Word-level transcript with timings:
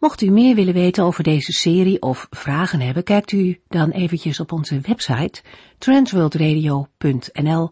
Mocht 0.00 0.20
u 0.20 0.30
meer 0.30 0.54
willen 0.54 0.74
weten 0.74 1.04
over 1.04 1.24
deze 1.24 1.52
serie 1.52 2.02
of 2.02 2.26
vragen 2.30 2.80
hebben, 2.80 3.02
kijkt 3.02 3.32
u 3.32 3.60
dan 3.68 3.90
eventjes 3.90 4.40
op 4.40 4.52
onze 4.52 4.80
website 4.80 5.42
transworldradio.nl 5.78 7.70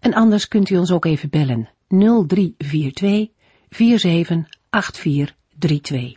en 0.00 0.14
anders 0.14 0.48
kunt 0.48 0.70
u 0.70 0.76
ons 0.76 0.92
ook 0.92 1.04
even 1.04 1.30
bellen 1.30 1.68
0342 1.88 3.28
478432. 3.68 6.12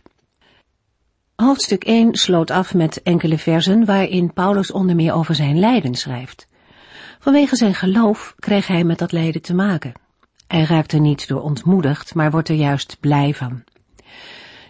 Hoofdstuk 1.35 1.83
1 1.83 2.15
sloot 2.15 2.51
af 2.51 2.73
met 2.73 3.03
enkele 3.03 3.37
versen 3.37 3.85
waarin 3.85 4.33
Paulus 4.33 4.71
onder 4.71 4.95
meer 4.95 5.13
over 5.13 5.35
zijn 5.35 5.59
lijden 5.59 5.95
schrijft. 5.95 6.47
Vanwege 7.19 7.55
zijn 7.55 7.75
geloof 7.75 8.35
kreeg 8.39 8.67
hij 8.67 8.83
met 8.83 8.97
dat 8.97 9.11
lijden 9.11 9.41
te 9.41 9.53
maken. 9.53 9.93
Hij 10.47 10.63
raakt 10.63 10.91
er 10.91 10.99
niet 10.99 11.27
door 11.27 11.41
ontmoedigd, 11.41 12.15
maar 12.15 12.31
wordt 12.31 12.49
er 12.49 12.55
juist 12.55 12.97
blij 12.99 13.33
van. 13.33 13.63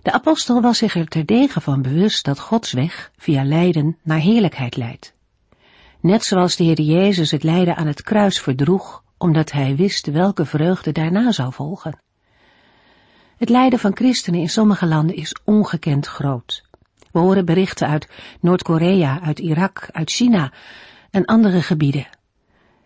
De 0.04 0.12
apostel 0.12 0.62
was 0.62 0.78
zich 0.78 0.96
er 0.96 1.08
terdege 1.08 1.62
van 1.62 1.82
bewust 1.82 2.26
dat 2.26 2.40
Gods 2.40 2.72
weg 2.72 3.12
via 3.18 3.44
lijden 3.44 3.98
naar 4.02 4.20
heerlijkheid 4.20 4.76
leidt. 4.76 5.14
Net 6.00 6.24
zoals 6.24 6.56
de 6.56 6.64
Heer 6.64 6.82
Jezus 6.82 7.32
het 7.32 7.44
lijden 7.44 7.76
aan 7.76 7.88
het 7.88 8.02
kruis 8.02 8.40
verdroeg, 8.40 9.04
omdat 9.18 9.52
hij 9.52 9.76
wist 9.76 10.06
welke 10.06 10.46
vreugde 10.46 10.92
daarna 10.92 11.32
zou 11.32 11.54
volgen. 11.54 11.98
Het 13.38 13.50
lijden 13.50 13.80
van 13.80 13.96
christenen 13.96 14.40
in 14.40 14.50
sommige 14.50 14.86
landen 14.86 15.16
is 15.16 15.36
ongekend 15.44 16.08
groot. 16.08 16.64
We 17.12 17.20
horen 17.20 17.46
berichten 17.46 17.88
uit 17.88 18.10
Noord-Korea, 18.40 19.22
uit 19.22 19.40
Irak, 19.40 19.88
uit 19.92 20.12
China 20.12 20.52
en 21.12 21.26
andere 21.26 21.62
gebieden. 21.62 22.08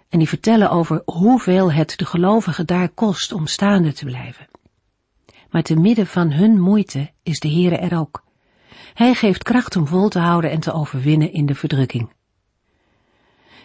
En 0.09 0.19
die 0.19 0.27
vertellen 0.27 0.69
over 0.69 1.01
hoeveel 1.05 1.71
het 1.71 1.93
de 1.97 2.05
gelovigen 2.05 2.65
daar 2.65 2.89
kost 2.89 3.31
om 3.31 3.47
staande 3.47 3.93
te 3.93 4.05
blijven 4.05 4.47
maar 5.49 5.63
te 5.63 5.75
midden 5.75 6.07
van 6.07 6.31
hun 6.31 6.59
moeite 6.59 7.11
is 7.23 7.39
de 7.39 7.49
Heere 7.49 7.77
er 7.77 7.99
ook. 7.99 8.23
Hij 8.93 9.13
geeft 9.13 9.43
kracht 9.43 9.75
om 9.75 9.87
vol 9.87 10.09
te 10.09 10.19
houden 10.19 10.51
en 10.51 10.59
te 10.59 10.73
overwinnen 10.73 11.33
in 11.33 11.45
de 11.45 11.55
verdrukking. 11.55 12.15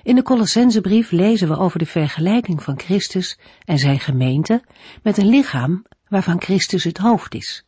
In 0.02 0.14
de 0.14 0.22
Colossensebrief 0.22 1.10
lezen 1.10 1.48
we 1.48 1.58
over 1.58 1.78
de 1.78 1.86
vergelijking 1.86 2.62
van 2.62 2.78
Christus 2.78 3.38
en 3.64 3.78
zijn 3.78 4.00
gemeente 4.00 4.62
met 5.02 5.18
een 5.18 5.28
lichaam 5.28 5.84
waarvan 6.08 6.40
Christus 6.40 6.84
het 6.84 6.98
hoofd 6.98 7.34
is. 7.34 7.64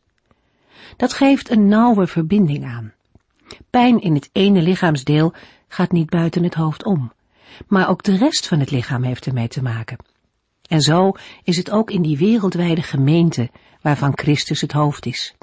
Dat 0.97 1.13
geeft 1.13 1.49
een 1.49 1.67
nauwe 1.67 2.07
verbinding 2.07 2.65
aan. 2.65 2.93
Pijn 3.69 4.01
in 4.01 4.13
het 4.13 4.29
ene 4.31 4.61
lichaamsdeel 4.61 5.33
gaat 5.67 5.91
niet 5.91 6.09
buiten 6.09 6.43
het 6.43 6.53
hoofd 6.53 6.85
om, 6.85 7.11
maar 7.67 7.89
ook 7.89 8.03
de 8.03 8.17
rest 8.17 8.47
van 8.47 8.59
het 8.59 8.71
lichaam 8.71 9.03
heeft 9.03 9.25
ermee 9.25 9.47
te 9.47 9.61
maken. 9.61 9.97
En 10.67 10.81
zo 10.81 11.11
is 11.43 11.57
het 11.57 11.71
ook 11.71 11.91
in 11.91 12.01
die 12.01 12.17
wereldwijde 12.17 12.81
gemeente 12.81 13.49
waarvan 13.81 14.11
Christus 14.15 14.61
het 14.61 14.71
hoofd 14.71 15.05
is. 15.05 15.35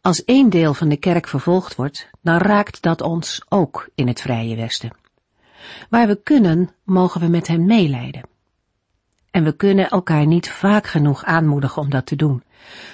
Als 0.00 0.24
één 0.24 0.50
deel 0.50 0.74
van 0.74 0.88
de 0.88 0.96
kerk 0.96 1.28
vervolgd 1.28 1.74
wordt, 1.74 2.10
dan 2.22 2.36
raakt 2.36 2.82
dat 2.82 3.00
ons 3.00 3.44
ook 3.48 3.88
in 3.94 4.08
het 4.08 4.20
vrije 4.20 4.56
Westen. 4.56 4.96
Waar 5.88 6.06
we 6.06 6.22
kunnen, 6.22 6.74
mogen 6.82 7.20
we 7.20 7.26
met 7.26 7.46
hen 7.46 7.66
meeleiden. 7.66 8.28
En 9.30 9.44
we 9.44 9.56
kunnen 9.56 9.90
elkaar 9.90 10.26
niet 10.26 10.50
vaak 10.50 10.86
genoeg 10.86 11.24
aanmoedigen 11.24 11.82
om 11.82 11.90
dat 11.90 12.06
te 12.06 12.16
doen, 12.16 12.42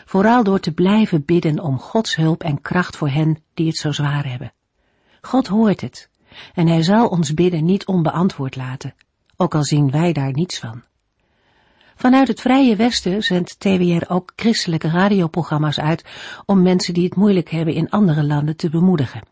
vooral 0.04 0.44
door 0.44 0.60
te 0.60 0.72
blijven 0.72 1.24
bidden 1.24 1.60
om 1.60 1.78
Gods 1.78 2.16
hulp 2.16 2.42
en 2.42 2.60
kracht 2.60 2.96
voor 2.96 3.08
hen 3.08 3.42
die 3.54 3.66
het 3.66 3.76
zo 3.76 3.92
zwaar 3.92 4.28
hebben. 4.28 4.52
God 5.20 5.46
hoort 5.46 5.80
het, 5.80 6.08
en 6.54 6.66
hij 6.66 6.82
zal 6.82 7.08
ons 7.08 7.34
bidden 7.34 7.64
niet 7.64 7.86
onbeantwoord 7.86 8.56
laten, 8.56 8.94
ook 9.36 9.54
al 9.54 9.64
zien 9.64 9.90
wij 9.90 10.12
daar 10.12 10.32
niets 10.32 10.58
van. 10.58 10.82
Vanuit 12.00 12.28
het 12.28 12.40
Vrije 12.40 12.76
Westen 12.76 13.22
zendt 13.22 13.60
TWR 13.60 14.04
ook 14.08 14.32
christelijke 14.36 14.88
radioprogramma's 14.88 15.78
uit 15.78 16.04
om 16.46 16.62
mensen 16.62 16.94
die 16.94 17.04
het 17.04 17.16
moeilijk 17.16 17.50
hebben 17.50 17.74
in 17.74 17.90
andere 17.90 18.24
landen 18.24 18.56
te 18.56 18.70
bemoedigen. 18.70 19.22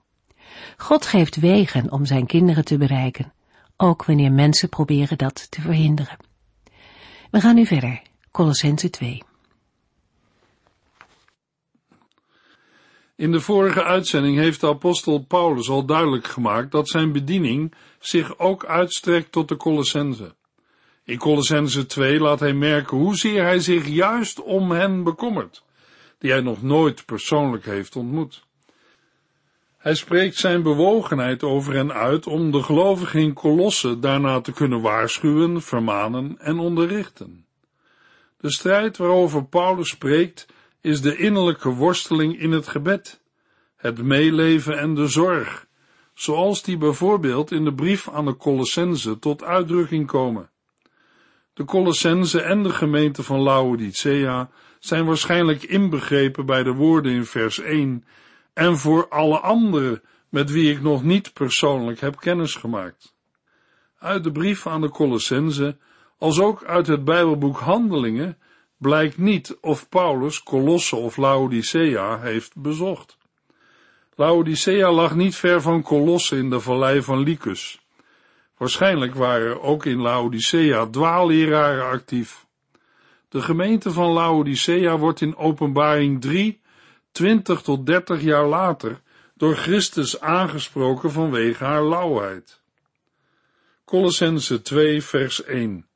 God 0.76 1.06
geeft 1.06 1.36
wegen 1.36 1.92
om 1.92 2.04
zijn 2.04 2.26
kinderen 2.26 2.64
te 2.64 2.78
bereiken, 2.78 3.32
ook 3.76 4.04
wanneer 4.04 4.32
mensen 4.32 4.68
proberen 4.68 5.18
dat 5.18 5.50
te 5.50 5.60
verhinderen. 5.60 6.16
We 7.30 7.40
gaan 7.40 7.54
nu 7.54 7.66
verder, 7.66 8.02
Colossense 8.30 8.90
2. 8.90 9.22
In 13.16 13.32
de 13.32 13.40
vorige 13.40 13.84
uitzending 13.84 14.36
heeft 14.36 14.60
de 14.60 14.68
apostel 14.68 15.18
Paulus 15.18 15.68
al 15.68 15.84
duidelijk 15.84 16.26
gemaakt 16.26 16.70
dat 16.70 16.88
zijn 16.88 17.12
bediening 17.12 17.74
zich 17.98 18.38
ook 18.38 18.64
uitstrekt 18.64 19.32
tot 19.32 19.48
de 19.48 19.56
Colossense. 19.56 20.36
In 21.08 21.19
Colossense 21.19 21.86
2 21.86 22.20
laat 22.20 22.41
hij 22.41 22.52
merken 22.52 22.96
hoezeer 22.96 23.42
hij 23.42 23.58
zich 23.58 23.86
juist 23.86 24.42
om 24.42 24.70
hen 24.70 25.02
bekommert, 25.02 25.64
die 26.19 26.30
hij 26.30 26.41
nog 26.41 26.62
nooit 26.62 27.04
persoonlijk 27.04 27.64
heeft 27.64 27.96
ontmoet. 27.96 28.46
Hij 29.78 29.94
spreekt 29.94 30.36
zijn 30.36 30.62
bewogenheid 30.62 31.42
over 31.42 31.74
hen 31.74 31.92
uit 31.92 32.26
om 32.26 32.50
de 32.50 32.62
gelovigen 32.62 33.20
in 33.20 33.32
Kolosse 33.32 33.98
daarna 33.98 34.41
te 34.41 34.52
kunnen 34.52 34.80
waarschuwen, 34.80 35.62
vermanen 35.62 36.38
en 36.38 36.58
onderrichten. 36.58 37.46
De 38.40 38.52
strijd 38.52 38.96
waarover 38.96 39.44
Paulus 39.44 39.88
spreekt 39.88 40.46
is 40.80 41.00
de 41.00 41.16
innerlijke 41.16 41.69
worsteling 41.69 42.40
in 42.40 42.52
het 42.52 42.69
gebed, 42.69 43.20
het 43.76 44.02
meeleven 44.02 44.78
en 44.78 44.94
de 44.94 45.06
zorg, 45.06 45.66
zoals 46.14 46.62
die 46.62 46.76
bijvoorbeeld 46.76 47.50
in 47.50 47.64
de 47.64 47.75
brief 47.75 48.08
aan 48.08 48.25
de 48.25 48.36
Colossense 48.36 49.19
tot 49.19 49.42
uitdrukking 49.42 50.06
komen. 50.06 50.50
De 51.58 51.64
Colossense 51.64 52.41
en 52.41 52.62
de 52.62 52.70
gemeente 52.70 53.22
van 53.22 53.41
Laodicea 53.41 54.50
zijn 54.78 55.04
waarschijnlijk 55.04 55.62
inbegrepen 55.62 56.46
bij 56.46 56.62
de 56.62 56.72
woorden 56.72 57.12
in 57.12 57.24
vers 57.24 57.60
1 57.60 58.04
en 58.52 58.76
voor 58.76 59.08
alle 59.08 59.38
anderen 59.38 60.02
met 60.28 60.50
wie 60.50 60.72
ik 60.72 60.82
nog 60.82 61.02
niet 61.02 61.32
persoonlijk 61.32 62.00
heb 62.00 62.16
kennis 62.16 62.54
gemaakt. 62.54 63.14
Uit 63.98 64.24
de 64.24 64.32
brief 64.32 64.66
aan 64.66 64.80
de 64.80 64.91
Colossense, 64.91 65.76
als 66.19 66.41
ook 66.41 66.64
uit 66.64 66.86
het 66.86 67.04
Bijbelboek 67.04 67.58
Handelingen, 67.58 68.38
blijkt 68.76 69.19
niet 69.19 69.58
of 69.60 69.88
Paulus 69.88 70.42
Colosse 70.42 70.96
of 70.96 71.16
Laodicea 71.16 72.20
heeft 72.20 72.56
bezocht. 72.56 73.19
Laodicea 74.14 74.92
lag 74.92 75.14
niet 75.14 75.36
ver 75.36 75.62
van 75.62 75.82
Colosse 75.82 76.36
in 76.36 76.50
de 76.50 76.60
vallei 76.60 77.02
van 77.02 77.19
Lycus. 77.19 77.80
Waarschijnlijk 78.58 79.14
waren 79.14 79.62
ook 79.62 79.84
in 79.84 80.00
Laodicea 80.00 80.86
dwaalleraren 80.86 81.84
actief. 81.84 82.46
De 83.28 83.42
gemeente 83.42 83.92
van 83.92 84.12
Laodicea 84.12 84.98
wordt 84.98 85.20
in 85.20 85.36
openbaring 85.36 86.20
3, 86.20 86.60
20 87.12 87.62
tot 87.62 87.86
30 87.86 88.22
jaar 88.22 88.46
later, 88.46 89.00
door 89.34 89.56
Christus 89.56 90.20
aangesproken 90.20 91.10
vanwege 91.10 91.64
haar 91.64 91.84
lauwheid. 91.84 92.60
Colossense 93.84 94.62
2 94.62 95.02
vers 95.02 95.44
1 95.44 95.86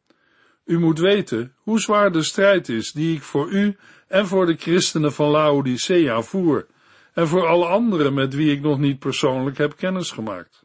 U 0.64 0.78
moet 0.78 0.98
weten 0.98 1.54
hoe 1.56 1.80
zwaar 1.80 2.12
de 2.12 2.22
strijd 2.22 2.68
is 2.68 2.92
die 2.92 3.16
ik 3.16 3.22
voor 3.22 3.50
u 3.50 3.76
en 4.08 4.26
voor 4.26 4.46
de 4.46 4.56
christenen 4.56 5.12
van 5.12 5.28
Laodicea 5.28 6.22
voer, 6.22 6.66
en 7.12 7.28
voor 7.28 7.46
alle 7.46 7.66
anderen 7.66 8.14
met 8.14 8.34
wie 8.34 8.52
ik 8.52 8.60
nog 8.60 8.78
niet 8.78 8.98
persoonlijk 8.98 9.58
heb 9.58 9.76
kennis 9.76 10.10
gemaakt. 10.10 10.61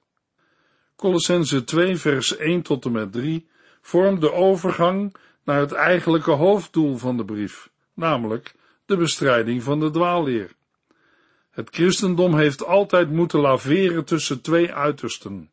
Colossense 0.97 1.63
2 1.63 1.95
vers 1.97 2.37
1 2.37 2.61
tot 2.61 2.85
en 2.85 2.91
met 2.91 3.11
3 3.11 3.47
vormt 3.81 4.21
de 4.21 4.33
overgang 4.33 5.15
naar 5.43 5.59
het 5.59 5.71
eigenlijke 5.71 6.31
hoofddoel 6.31 6.97
van 6.97 7.17
de 7.17 7.25
brief, 7.25 7.69
namelijk 7.93 8.53
de 8.85 8.97
bestrijding 8.97 9.63
van 9.63 9.79
de 9.79 9.89
dwaalleer. 9.89 10.51
Het 11.51 11.69
christendom 11.71 12.35
heeft 12.35 12.65
altijd 12.65 13.11
moeten 13.11 13.39
laveren 13.39 14.05
tussen 14.05 14.41
twee 14.41 14.73
uitersten. 14.73 15.49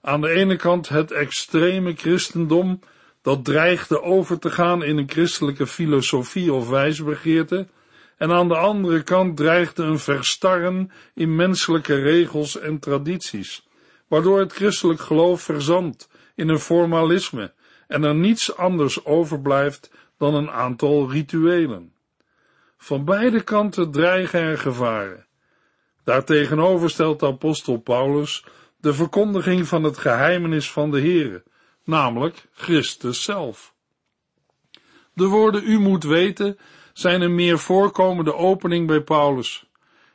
Aan 0.00 0.20
de 0.20 0.28
ene 0.28 0.56
kant 0.56 0.88
het 0.88 1.10
extreme 1.10 1.94
christendom, 1.94 2.80
dat 3.22 3.44
dreigde 3.44 4.02
over 4.02 4.38
te 4.38 4.50
gaan 4.50 4.82
in 4.82 4.96
een 4.96 5.10
christelijke 5.10 5.66
filosofie 5.66 6.52
of 6.52 6.68
wijsbegeerte, 6.68 7.66
en 8.16 8.30
aan 8.30 8.48
de 8.48 8.56
andere 8.56 9.02
kant 9.02 9.36
dreigde 9.36 9.82
een 9.82 9.98
verstarren 9.98 10.90
in 11.14 11.34
menselijke 11.34 11.94
regels 11.94 12.58
en 12.58 12.78
tradities 12.78 13.65
waardoor 14.08 14.38
het 14.38 14.52
christelijk 14.52 15.00
geloof 15.00 15.42
verzandt 15.42 16.08
in 16.34 16.48
een 16.48 16.58
formalisme 16.58 17.52
en 17.88 18.04
er 18.04 18.14
niets 18.14 18.56
anders 18.56 19.04
overblijft 19.04 19.90
dan 20.18 20.34
een 20.34 20.50
aantal 20.50 21.10
rituelen. 21.10 21.94
Van 22.76 23.04
beide 23.04 23.42
kanten 23.42 23.90
dreigen 23.90 24.40
er 24.40 24.58
gevaren. 24.58 25.26
Daartegenover 26.04 26.90
stelt 26.90 27.20
de 27.20 27.26
apostel 27.26 27.76
Paulus 27.76 28.44
de 28.76 28.94
verkondiging 28.94 29.68
van 29.68 29.84
het 29.84 29.98
geheimenis 29.98 30.70
van 30.70 30.90
de 30.90 31.00
Here, 31.00 31.42
namelijk 31.84 32.48
Christus 32.52 33.22
zelf. 33.22 33.74
De 35.12 35.26
woorden 35.26 35.62
u 35.64 35.78
moet 35.78 36.04
weten 36.04 36.58
zijn 36.92 37.20
een 37.20 37.34
meer 37.34 37.58
voorkomende 37.58 38.34
opening 38.34 38.86
bij 38.86 39.00
Paulus 39.00 39.66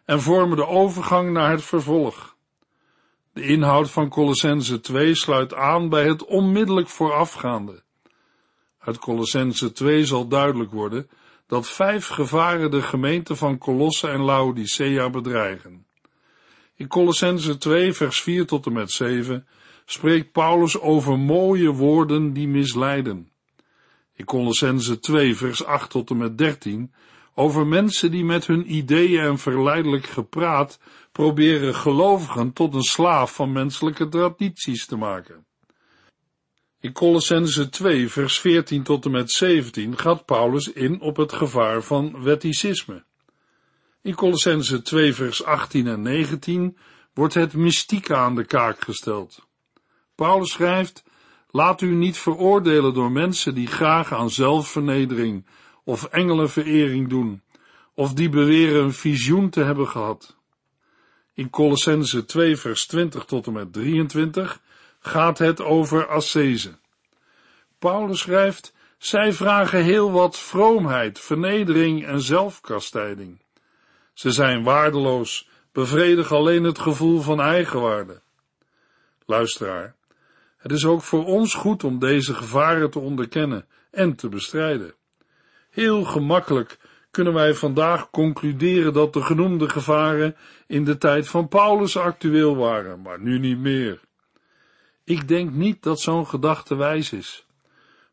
en 0.05 0.21
vormen 0.21 0.57
de 0.57 0.67
overgang 0.67 1.31
naar 1.31 1.51
het 1.51 1.63
vervolg. 1.63 2.35
De 3.33 3.43
inhoud 3.43 3.91
van 3.91 4.09
Colossense 4.09 4.79
2 4.79 5.15
sluit 5.15 5.53
aan 5.53 5.89
bij 5.89 6.07
het 6.07 6.25
onmiddellijk 6.25 6.87
voorafgaande. 6.87 7.83
Uit 8.79 8.99
Colossense 8.99 9.71
2 9.71 10.05
zal 10.05 10.27
duidelijk 10.27 10.71
worden 10.71 11.09
dat 11.47 11.67
vijf 11.69 12.07
gevaren 12.07 12.71
de 12.71 12.81
gemeente 12.81 13.35
van 13.35 13.57
Colosse 13.57 14.07
en 14.07 14.21
Laodicea 14.21 15.09
bedreigen. 15.09 15.85
In 16.75 16.87
Colossense 16.87 17.57
2 17.57 17.93
vers 17.93 18.21
4 18.21 18.45
tot 18.45 18.65
en 18.65 18.73
met 18.73 18.91
7 18.91 19.47
spreekt 19.85 20.31
Paulus 20.31 20.79
over 20.79 21.19
mooie 21.19 21.71
woorden 21.71 22.33
die 22.33 22.47
misleiden. 22.47 23.31
In 24.15 24.25
Colossense 24.25 24.99
2 24.99 25.35
vers 25.35 25.65
8 25.65 25.89
tot 25.89 26.09
en 26.09 26.17
met 26.17 26.37
13 26.37 26.93
over 27.35 27.67
mensen 27.67 28.11
die 28.11 28.25
met 28.25 28.47
hun 28.47 28.75
ideeën 28.75 29.23
en 29.23 29.37
verleidelijk 29.37 30.05
gepraat 30.05 30.79
proberen 31.11 31.75
gelovigen 31.75 32.53
tot 32.53 32.73
een 32.73 32.83
slaaf 32.83 33.35
van 33.35 33.51
menselijke 33.51 34.07
tradities 34.07 34.85
te 34.85 34.95
maken. 34.95 35.45
In 36.79 36.91
Colossense 36.91 37.69
2 37.69 38.09
vers 38.09 38.39
14 38.39 38.83
tot 38.83 39.05
en 39.05 39.11
met 39.11 39.31
17 39.31 39.97
gaat 39.97 40.25
Paulus 40.25 40.71
in 40.71 41.01
op 41.01 41.17
het 41.17 41.33
gevaar 41.33 41.83
van 41.83 42.23
wetticisme. 42.23 43.03
In 44.01 44.15
Colossense 44.15 44.81
2 44.81 45.13
vers 45.13 45.43
18 45.43 45.87
en 45.87 46.01
19 46.01 46.77
wordt 47.13 47.33
het 47.33 47.53
mystieke 47.53 48.15
aan 48.15 48.35
de 48.35 48.45
kaak 48.45 48.81
gesteld. 48.81 49.47
Paulus 50.15 50.51
schrijft, 50.51 51.03
laat 51.49 51.81
u 51.81 51.95
niet 51.95 52.17
veroordelen 52.17 52.93
door 52.93 53.11
mensen 53.11 53.55
die 53.55 53.67
graag 53.67 54.13
aan 54.13 54.29
zelfvernedering 54.29 55.45
of 55.83 56.03
engelenverering 56.03 57.09
doen, 57.09 57.41
of 57.93 58.13
die 58.13 58.29
beweren 58.29 58.83
een 58.83 58.93
visioen 58.93 59.49
te 59.49 59.63
hebben 59.63 59.87
gehad. 59.87 60.40
In 61.33 61.49
Colossense 61.49 62.25
2 62.25 62.57
vers 62.57 62.85
20 62.87 63.25
tot 63.25 63.47
en 63.47 63.53
met 63.53 63.73
23 63.73 64.61
gaat 64.99 65.37
het 65.37 65.61
over 65.61 66.07
ascese. 66.07 66.71
Paulus 67.79 68.19
schrijft, 68.19 68.73
zij 68.97 69.33
vragen 69.33 69.83
heel 69.83 70.11
wat 70.11 70.39
vroomheid, 70.39 71.19
vernedering 71.19 72.05
en 72.05 72.21
zelfkastijding. 72.21 73.41
Ze 74.13 74.31
zijn 74.31 74.63
waardeloos, 74.63 75.49
bevredigen 75.71 76.35
alleen 76.35 76.63
het 76.63 76.79
gevoel 76.79 77.21
van 77.21 77.41
eigenwaarde. 77.41 78.21
Luisteraar, 79.25 79.95
het 80.57 80.71
is 80.71 80.85
ook 80.85 81.01
voor 81.01 81.25
ons 81.25 81.53
goed 81.53 81.83
om 81.83 81.99
deze 81.99 82.33
gevaren 82.33 82.91
te 82.91 82.99
onderkennen 82.99 83.65
en 83.91 84.15
te 84.15 84.29
bestrijden. 84.29 84.93
Heel 85.69 86.03
gemakkelijk 86.03 86.79
kunnen 87.11 87.33
wij 87.33 87.53
vandaag 87.53 88.09
concluderen 88.09 88.93
dat 88.93 89.13
de 89.13 89.21
genoemde 89.21 89.69
gevaren 89.69 90.35
in 90.67 90.83
de 90.83 90.97
tijd 90.97 91.27
van 91.27 91.47
Paulus 91.47 91.97
actueel 91.97 92.55
waren, 92.55 93.01
maar 93.01 93.19
nu 93.19 93.39
niet 93.39 93.57
meer. 93.57 93.99
Ik 95.03 95.27
denk 95.27 95.51
niet 95.51 95.83
dat 95.83 95.99
zo'n 95.99 96.27
gedachte 96.27 96.75
wijs 96.75 97.11
is. 97.11 97.45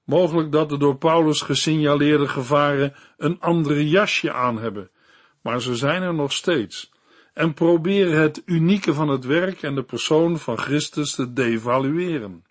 Mogelijk 0.05 0.53
dat 0.53 0.69
de 0.69 0.79
door 0.79 0.97
Paulus 0.97 1.41
gesignaleerde 1.41 2.29
gevaren 2.29 2.95
een 3.17 3.41
andere 3.41 3.89
jasje 3.89 4.33
aan 4.33 4.59
hebben, 4.59 4.91
maar 5.43 5.63
ze 5.63 5.77
zijn 5.77 6.03
er 6.03 6.15
nog 6.15 6.33
steeds 6.33 6.91
en 7.35 7.55
proberen 7.55 8.21
het 8.21 8.43
unieke 8.45 8.95
van 8.95 9.09
het 9.09 9.25
werk 9.25 9.63
en 9.63 9.75
de 9.75 9.83
persoon 9.83 10.39
van 10.39 10.59
Christus 10.59 11.15
te 11.15 11.33
devalueren. 11.33 12.45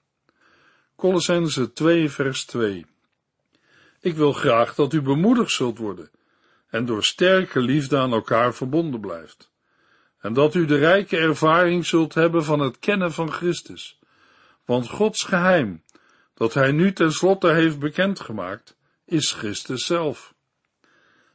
Colossense 0.96 1.74
2 1.74 2.10
vers 2.10 2.46
2 2.46 2.86
Ik 4.02 4.16
wil 4.16 4.34
graag 4.34 4.76
dat 4.76 4.94
u 4.94 5.02
bemoedigd 5.02 5.52
zult 5.52 5.78
worden 5.78 6.10
en 6.70 6.86
door 6.86 7.04
sterke 7.04 7.60
liefde 7.60 7.98
aan 7.98 8.14
elkaar 8.14 8.54
verbonden 8.54 9.00
blijft. 9.00 9.52
En 10.20 10.34
dat 10.34 10.56
u 10.56 10.66
de 10.66 10.78
rijke 10.78 11.18
ervaring 11.18 11.86
zult 11.86 12.14
hebben 12.14 12.44
van 12.44 12.60
het 12.60 12.80
kennen 12.80 13.12
van 13.14 13.32
Christus. 13.32 14.00
Want 14.66 14.90
Gods 14.90 15.24
geheim, 15.24 15.84
dat 16.34 16.54
hij 16.54 16.72
nu 16.72 16.94
tenslotte 16.94 17.52
heeft 17.52 17.80
bekendgemaakt, 17.80 18.78
is 19.06 19.32
Christus 19.32 19.86
zelf. 19.86 20.34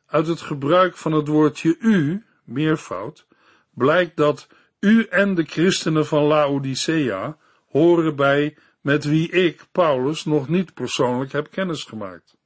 Uit 0.06 0.26
het 0.26 0.40
gebruik 0.40 0.96
van 0.96 1.12
het 1.12 1.28
woordje 1.28 1.76
u, 1.78 2.24
meervoud, 2.44 3.26
blijkt 3.70 4.16
dat 4.16 4.48
u 4.80 5.04
en 5.04 5.34
de 5.34 5.44
christenen 5.44 6.06
van 6.06 6.22
Laodicea 6.22 7.36
horen 7.68 8.16
bij 8.16 8.56
met 8.80 9.04
wie 9.04 9.30
ik, 9.30 9.66
Paulus, 9.72 10.24
nog 10.24 10.48
niet 10.48 10.74
persoonlijk 10.74 11.32
heb 11.32 11.50
kennisgemaakt. 11.50 12.36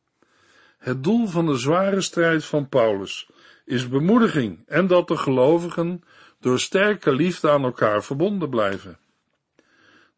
Het 0.87 1.05
doel 1.05 1.27
van 1.27 1.47
de 1.47 1.57
zware 1.57 2.01
strijd 2.01 2.45
van 2.45 2.69
Paulus 2.69 3.29
is 3.65 3.89
bemoediging 3.89 4.63
en 4.67 4.87
dat 4.87 5.09
de 5.09 5.17
gelovigen 5.17 6.03
door 6.41 6.61
sterke 6.61 7.13
liefde 7.13 7.51
aan 7.51 7.65
elkaar 7.65 8.05
verbonden 8.05 8.51
blijven. 8.51 8.99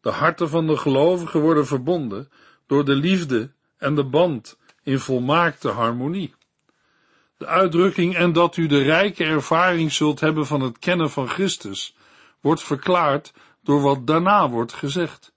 De 0.01 0.09
harten 0.09 0.49
van 0.49 0.67
de 0.67 0.77
gelovigen 0.77 1.39
worden 1.39 1.65
verbonden 1.65 2.29
door 2.67 2.85
de 2.85 2.95
liefde 2.95 3.51
en 3.77 3.95
de 3.95 4.03
band 4.03 4.57
in 4.83 4.99
volmaakte 4.99 5.69
harmonie. 5.69 6.33
De 7.37 7.45
uitdrukking 7.45 8.15
en 8.15 8.33
dat 8.33 8.57
u 8.57 8.67
de 8.67 8.81
rijke 8.81 9.23
ervaring 9.23 9.91
zult 9.91 10.19
hebben 10.19 10.45
van 10.45 10.61
het 10.61 10.79
kennen 10.79 11.09
van 11.09 11.27
Christus 11.27 11.95
wordt 12.41 12.63
verklaard 12.63 13.33
door 13.63 13.81
wat 13.81 14.07
daarna 14.07 14.49
wordt 14.49 14.73
gezegd. 14.73 15.33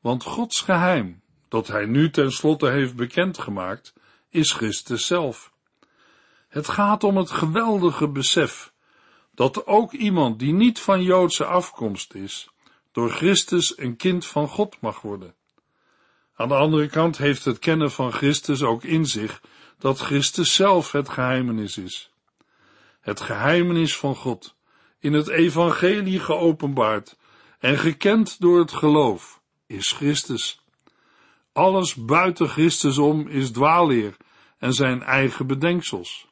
Want 0.00 0.24
Gods 0.24 0.60
geheim, 0.60 1.22
dat 1.48 1.66
hij 1.66 1.86
nu 1.86 2.10
tenslotte 2.10 2.68
heeft 2.68 2.96
bekendgemaakt, 2.96 3.92
is 4.32 4.52
Christus 4.52 5.06
zelf. 5.06 5.52
Het 6.48 6.68
gaat 6.68 7.04
om 7.04 7.16
het 7.16 7.30
geweldige 7.30 8.08
besef 8.08 8.72
dat 9.34 9.66
ook 9.66 9.92
iemand 9.92 10.38
die 10.38 10.52
niet 10.52 10.80
van 10.80 11.02
Joodse 11.02 11.44
afkomst 11.44 12.14
is, 12.14 12.48
door 12.92 13.10
Christus 13.10 13.78
een 13.78 13.96
kind 13.96 14.26
van 14.26 14.48
God 14.48 14.80
mag 14.80 15.00
worden. 15.00 15.34
Aan 16.34 16.48
de 16.48 16.54
andere 16.54 16.88
kant 16.88 17.18
heeft 17.18 17.44
het 17.44 17.58
kennen 17.58 17.90
van 17.90 18.12
Christus 18.12 18.62
ook 18.62 18.84
in 18.84 19.06
zich 19.06 19.40
dat 19.78 19.98
Christus 19.98 20.54
zelf 20.54 20.92
het 20.92 21.08
geheimenis 21.08 21.78
is. 21.78 22.10
Het 23.00 23.20
geheimenis 23.20 23.96
van 23.96 24.16
God, 24.16 24.54
in 24.98 25.12
het 25.12 25.28
evangelie 25.28 26.20
geopenbaard 26.20 27.16
en 27.58 27.78
gekend 27.78 28.40
door 28.40 28.58
het 28.58 28.72
geloof, 28.72 29.40
is 29.66 29.92
Christus. 29.92 30.62
Alles 31.52 31.94
buiten 31.94 32.48
Christus 32.48 32.98
om 32.98 33.28
is 33.28 33.50
dwaalleer 33.50 34.16
en 34.62 34.72
zijn 34.72 35.02
eigen 35.02 35.46
bedenksels. 35.46 36.28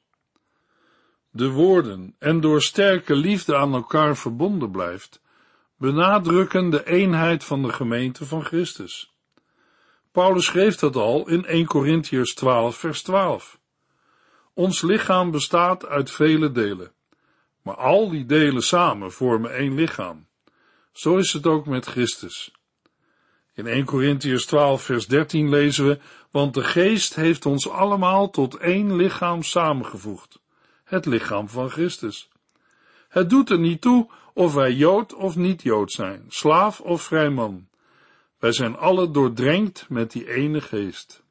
De 1.30 1.48
woorden 1.50 2.14
en 2.18 2.40
door 2.40 2.62
sterke 2.62 3.14
liefde 3.14 3.56
aan 3.56 3.74
elkaar 3.74 4.16
verbonden 4.16 4.70
blijft, 4.70 5.22
benadrukken 5.76 6.70
de 6.70 6.86
eenheid 6.86 7.44
van 7.44 7.62
de 7.62 7.72
gemeente 7.72 8.26
van 8.26 8.44
Christus. 8.44 9.14
Paulus 10.12 10.44
schreef 10.44 10.76
dat 10.76 10.96
al 10.96 11.28
in 11.28 11.44
1 11.44 11.66
Corinthiërs 11.66 12.34
12 12.34 12.76
vers 12.76 13.02
12. 13.02 13.60
Ons 14.54 14.82
lichaam 14.82 15.30
bestaat 15.30 15.86
uit 15.86 16.10
vele 16.10 16.52
delen, 16.52 16.92
maar 17.62 17.76
al 17.76 18.10
die 18.10 18.26
delen 18.26 18.62
samen 18.62 19.12
vormen 19.12 19.54
één 19.54 19.74
lichaam. 19.74 20.26
Zo 20.92 21.16
is 21.16 21.32
het 21.32 21.46
ook 21.46 21.66
met 21.66 21.86
Christus. 21.86 22.59
In 23.60 23.66
1 23.66 23.84
Corinthiërs 23.84 24.46
12 24.46 24.82
vers 24.82 25.06
13 25.06 25.48
lezen 25.48 25.86
we, 25.86 25.98
want 26.30 26.54
de 26.54 26.64
geest 26.64 27.14
heeft 27.14 27.46
ons 27.46 27.68
allemaal 27.68 28.30
tot 28.30 28.56
één 28.56 28.96
lichaam 28.96 29.42
samengevoegd, 29.42 30.40
het 30.84 31.06
lichaam 31.06 31.48
van 31.48 31.70
Christus. 31.70 32.28
Het 33.08 33.30
doet 33.30 33.50
er 33.50 33.58
niet 33.58 33.80
toe 33.80 34.10
of 34.34 34.54
wij 34.54 34.72
Jood 34.72 35.14
of 35.14 35.36
niet 35.36 35.62
Jood 35.62 35.92
zijn, 35.92 36.24
slaaf 36.28 36.80
of 36.80 37.02
vrijman. 37.02 37.68
Wij 38.38 38.52
zijn 38.52 38.76
alle 38.76 39.10
doordrenkt 39.10 39.86
met 39.88 40.12
die 40.12 40.32
ene 40.32 40.60
geest. 40.60 41.22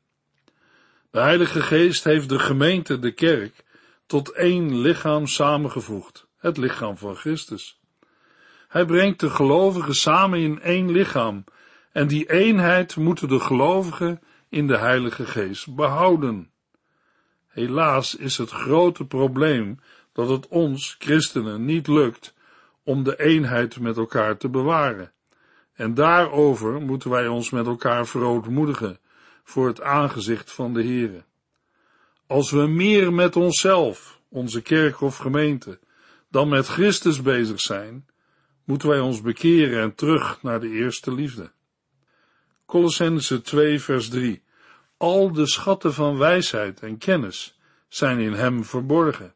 De 1.11 1.19
Heilige 1.19 1.61
Geest 1.61 2.03
heeft 2.03 2.29
de 2.29 2.39
gemeente, 2.39 2.99
de 2.99 3.11
kerk, 3.11 3.63
tot 4.05 4.31
één 4.31 4.81
lichaam 4.81 5.27
samengevoegd, 5.27 6.27
het 6.37 6.57
lichaam 6.57 6.97
van 6.97 7.15
Christus. 7.15 7.79
Hij 8.67 8.85
brengt 8.85 9.19
de 9.19 9.29
gelovigen 9.29 9.95
samen 9.95 10.39
in 10.39 10.61
één 10.61 10.91
lichaam, 10.91 11.43
en 11.99 12.07
die 12.07 12.29
eenheid 12.31 12.95
moeten 12.95 13.27
de 13.27 13.39
gelovigen 13.39 14.21
in 14.49 14.67
de 14.67 14.77
Heilige 14.77 15.25
Geest 15.25 15.75
behouden. 15.75 16.51
Helaas 17.47 18.15
is 18.15 18.37
het 18.37 18.49
grote 18.49 19.05
probleem 19.05 19.79
dat 20.13 20.29
het 20.29 20.47
ons, 20.47 20.95
christenen, 20.99 21.65
niet 21.65 21.87
lukt 21.87 22.33
om 22.83 23.03
de 23.03 23.19
eenheid 23.19 23.79
met 23.79 23.97
elkaar 23.97 24.37
te 24.37 24.49
bewaren. 24.49 25.11
En 25.73 25.93
daarover 25.93 26.81
moeten 26.81 27.09
wij 27.09 27.27
ons 27.27 27.49
met 27.49 27.65
elkaar 27.65 28.07
verootmoedigen 28.07 28.99
voor 29.43 29.67
het 29.67 29.81
aangezicht 29.81 30.51
van 30.51 30.73
de 30.73 30.83
Heere. 30.83 31.23
Als 32.27 32.51
we 32.51 32.67
meer 32.67 33.13
met 33.13 33.35
onszelf 33.35 34.19
onze 34.29 34.61
kerk 34.61 35.01
of 35.01 35.17
gemeente, 35.17 35.79
dan 36.29 36.49
met 36.49 36.67
Christus 36.67 37.21
bezig 37.21 37.59
zijn, 37.59 38.05
moeten 38.63 38.89
wij 38.89 38.99
ons 38.99 39.21
bekeren 39.21 39.81
en 39.81 39.95
terug 39.95 40.41
naar 40.41 40.59
de 40.59 40.69
eerste 40.69 41.13
liefde. 41.13 41.51
Colossense 42.69 43.41
2 43.41 43.79
vers 43.79 44.09
3 44.09 44.43
Al 44.97 45.31
de 45.31 45.47
schatten 45.47 45.93
van 45.93 46.17
wijsheid 46.17 46.79
en 46.79 46.97
kennis 46.97 47.59
zijn 47.87 48.19
in 48.19 48.33
hem 48.33 48.63
verborgen. 48.63 49.33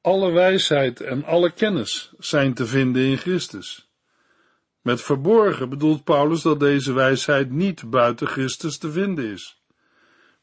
Alle 0.00 0.30
wijsheid 0.30 1.00
en 1.00 1.24
alle 1.24 1.52
kennis 1.52 2.12
zijn 2.18 2.54
te 2.54 2.66
vinden 2.66 3.02
in 3.02 3.16
Christus. 3.16 3.90
Met 4.80 5.02
verborgen 5.02 5.68
bedoelt 5.68 6.04
Paulus 6.04 6.42
dat 6.42 6.60
deze 6.60 6.92
wijsheid 6.92 7.50
niet 7.50 7.90
buiten 7.90 8.26
Christus 8.26 8.78
te 8.78 8.90
vinden 8.90 9.24
is, 9.24 9.62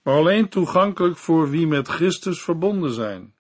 maar 0.02 0.16
alleen 0.16 0.50
toegankelijk 0.50 1.18
voor 1.18 1.50
wie 1.50 1.68
met 1.68 1.88
Christus 1.88 2.42
verbonden 2.42 2.92
zijn. 2.92 3.34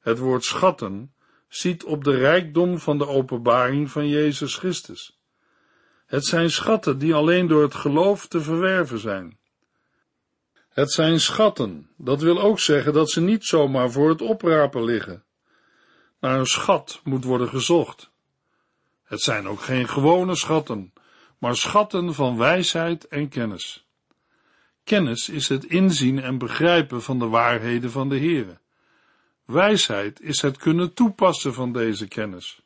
Het 0.00 0.18
woord 0.18 0.44
schatten 0.44 1.14
ziet 1.48 1.84
op 1.84 2.04
de 2.04 2.16
rijkdom 2.16 2.78
van 2.78 2.98
de 2.98 3.06
openbaring 3.06 3.90
van 3.90 4.08
Jezus 4.08 4.56
Christus. 4.56 5.21
Het 6.12 6.26
zijn 6.26 6.50
schatten 6.50 6.98
die 6.98 7.14
alleen 7.14 7.46
door 7.46 7.62
het 7.62 7.74
geloof 7.74 8.26
te 8.26 8.40
verwerven 8.40 8.98
zijn. 8.98 9.38
Het 10.68 10.92
zijn 10.92 11.20
schatten, 11.20 11.90
dat 11.96 12.20
wil 12.20 12.40
ook 12.40 12.60
zeggen 12.60 12.92
dat 12.92 13.10
ze 13.10 13.20
niet 13.20 13.44
zomaar 13.44 13.90
voor 13.90 14.08
het 14.08 14.22
oprapen 14.22 14.84
liggen. 14.84 15.24
Naar 16.20 16.38
een 16.38 16.46
schat 16.46 17.00
moet 17.04 17.24
worden 17.24 17.48
gezocht. 17.48 18.10
Het 19.02 19.20
zijn 19.20 19.48
ook 19.48 19.60
geen 19.60 19.88
gewone 19.88 20.34
schatten, 20.34 20.92
maar 21.38 21.56
schatten 21.56 22.14
van 22.14 22.36
wijsheid 22.36 23.08
en 23.08 23.28
kennis. 23.28 23.86
Kennis 24.84 25.28
is 25.28 25.48
het 25.48 25.64
inzien 25.64 26.22
en 26.22 26.38
begrijpen 26.38 27.02
van 27.02 27.18
de 27.18 27.26
waarheden 27.26 27.90
van 27.90 28.08
de 28.08 28.18
Here. 28.18 28.58
Wijsheid 29.44 30.20
is 30.20 30.40
het 30.42 30.56
kunnen 30.56 30.94
toepassen 30.94 31.54
van 31.54 31.72
deze 31.72 32.08
kennis. 32.08 32.62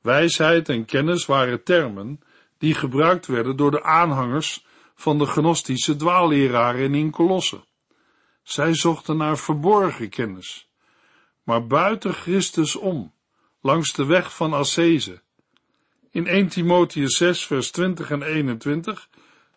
Wijsheid 0.00 0.68
en 0.68 0.84
kennis 0.84 1.26
waren 1.26 1.62
termen 1.62 2.20
die 2.58 2.74
gebruikt 2.74 3.26
werden 3.26 3.56
door 3.56 3.70
de 3.70 3.82
aanhangers 3.82 4.66
van 4.94 5.18
de 5.18 5.26
gnostische 5.26 5.96
dwaalleraren 5.96 6.94
in 6.94 7.10
Colosse. 7.10 7.64
Zij 8.42 8.74
zochten 8.74 9.16
naar 9.16 9.38
verborgen 9.38 10.08
kennis, 10.08 10.68
maar 11.42 11.66
buiten 11.66 12.14
Christus 12.14 12.76
om, 12.76 13.12
langs 13.60 13.92
de 13.92 14.04
weg 14.04 14.34
van 14.34 14.52
Assese. 14.52 15.22
In 16.10 16.26
1 16.26 16.48
Timotheus 16.48 17.16
6 17.16 17.46
vers 17.46 17.70
20 17.70 18.10
en 18.10 18.22
21 18.22 19.08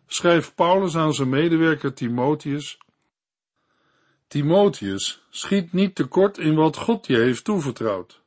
schrijft 0.08 0.56
Paulus 0.56 0.96
aan 0.96 1.14
zijn 1.14 1.30
medewerker 1.30 1.94
Timotheus 1.94 2.78
Timotheus, 4.28 5.22
schiet 5.30 5.74
niet 5.74 5.96
tekort 5.96 6.38
in 6.38 6.56
wat 6.56 6.78
God 6.78 7.08
je 7.08 7.18
heeft 7.18 7.44
toevertrouwd. 7.44 8.22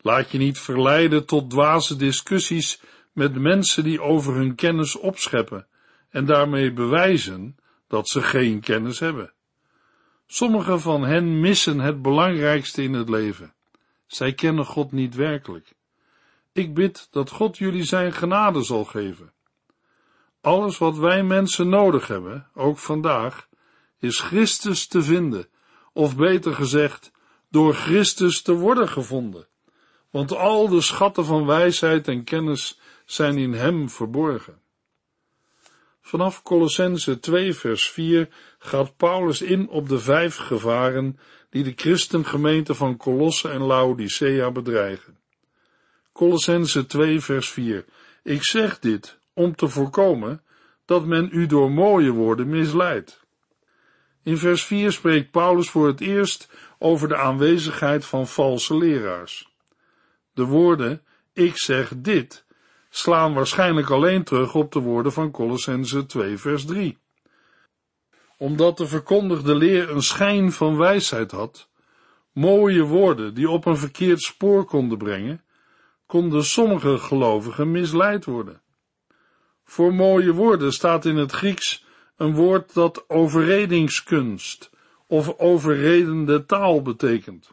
Laat 0.00 0.30
je 0.30 0.38
niet 0.38 0.58
verleiden 0.58 1.26
tot 1.26 1.50
dwaze 1.50 1.96
discussies 1.96 2.80
met 3.12 3.34
mensen 3.34 3.84
die 3.84 4.00
over 4.00 4.34
hun 4.34 4.54
kennis 4.54 4.96
opscheppen 4.96 5.66
en 6.08 6.24
daarmee 6.24 6.72
bewijzen 6.72 7.56
dat 7.88 8.08
ze 8.08 8.22
geen 8.22 8.60
kennis 8.60 8.98
hebben. 8.98 9.32
Sommigen 10.26 10.80
van 10.80 11.02
hen 11.02 11.40
missen 11.40 11.80
het 11.80 12.02
belangrijkste 12.02 12.82
in 12.82 12.92
het 12.92 13.08
leven. 13.08 13.54
Zij 14.06 14.32
kennen 14.32 14.64
God 14.66 14.92
niet 14.92 15.14
werkelijk. 15.14 15.72
Ik 16.52 16.74
bid 16.74 17.08
dat 17.10 17.30
God 17.30 17.58
jullie 17.58 17.84
zijn 17.84 18.12
genade 18.12 18.62
zal 18.62 18.84
geven. 18.84 19.32
Alles 20.40 20.78
wat 20.78 20.96
wij 20.96 21.22
mensen 21.22 21.68
nodig 21.68 22.06
hebben, 22.06 22.48
ook 22.54 22.78
vandaag, 22.78 23.48
is 23.98 24.20
Christus 24.20 24.86
te 24.86 25.02
vinden, 25.02 25.48
of 25.92 26.16
beter 26.16 26.54
gezegd, 26.54 27.12
door 27.48 27.74
Christus 27.74 28.42
te 28.42 28.52
worden 28.52 28.88
gevonden. 28.88 29.46
Want 30.10 30.36
al 30.36 30.68
de 30.68 30.80
schatten 30.80 31.24
van 31.24 31.46
wijsheid 31.46 32.08
en 32.08 32.24
kennis 32.24 32.79
zijn 33.12 33.38
in 33.38 33.52
Hem 33.52 33.90
verborgen. 33.90 34.60
Vanaf 36.00 36.42
Colossense 36.42 37.20
2 37.20 37.54
vers 37.54 37.90
4 37.90 38.28
gaat 38.58 38.96
Paulus 38.96 39.42
in 39.42 39.68
op 39.68 39.88
de 39.88 39.98
vijf 39.98 40.36
gevaren 40.36 41.18
die 41.50 41.64
de 41.64 41.72
christengemeente 41.76 42.74
van 42.74 42.96
Colosse 42.96 43.48
en 43.48 43.60
Laodicea 43.60 44.50
bedreigen. 44.50 45.18
Colossense 46.12 46.86
2 46.86 47.20
vers 47.20 47.50
4 47.50 47.84
Ik 48.22 48.44
zeg 48.44 48.78
dit 48.78 49.18
om 49.34 49.56
te 49.56 49.68
voorkomen 49.68 50.42
dat 50.84 51.06
men 51.06 51.28
u 51.32 51.46
door 51.46 51.70
mooie 51.70 52.10
woorden 52.10 52.48
misleidt. 52.48 53.20
In 54.22 54.38
vers 54.38 54.64
4 54.64 54.92
spreekt 54.92 55.30
Paulus 55.30 55.70
voor 55.70 55.86
het 55.86 56.00
eerst 56.00 56.48
over 56.78 57.08
de 57.08 57.16
aanwezigheid 57.16 58.04
van 58.04 58.28
valse 58.28 58.76
leraars. 58.76 59.54
De 60.32 60.44
woorden 60.44 61.02
ik 61.32 61.58
zeg 61.58 61.92
dit 61.96 62.44
slaan 62.90 63.34
waarschijnlijk 63.34 63.90
alleen 63.90 64.24
terug 64.24 64.54
op 64.54 64.72
de 64.72 64.80
woorden 64.80 65.12
van 65.12 65.30
Colossense 65.30 66.06
2 66.06 66.38
vers 66.38 66.64
3. 66.64 66.98
Omdat 68.36 68.76
de 68.76 68.86
verkondigde 68.86 69.54
leer 69.54 69.90
een 69.90 70.02
schijn 70.02 70.52
van 70.52 70.76
wijsheid 70.76 71.30
had, 71.30 71.68
mooie 72.32 72.82
woorden 72.82 73.34
die 73.34 73.50
op 73.50 73.66
een 73.66 73.76
verkeerd 73.76 74.20
spoor 74.20 74.64
konden 74.64 74.98
brengen, 74.98 75.44
konden 76.06 76.44
sommige 76.44 76.98
gelovigen 76.98 77.70
misleid 77.70 78.24
worden. 78.24 78.62
Voor 79.64 79.94
mooie 79.94 80.32
woorden 80.32 80.72
staat 80.72 81.04
in 81.04 81.16
het 81.16 81.32
Grieks 81.32 81.84
een 82.16 82.34
woord 82.34 82.74
dat 82.74 83.04
overredingskunst 83.08 84.70
of 85.06 85.38
overredende 85.38 86.46
taal 86.46 86.82
betekent. 86.82 87.50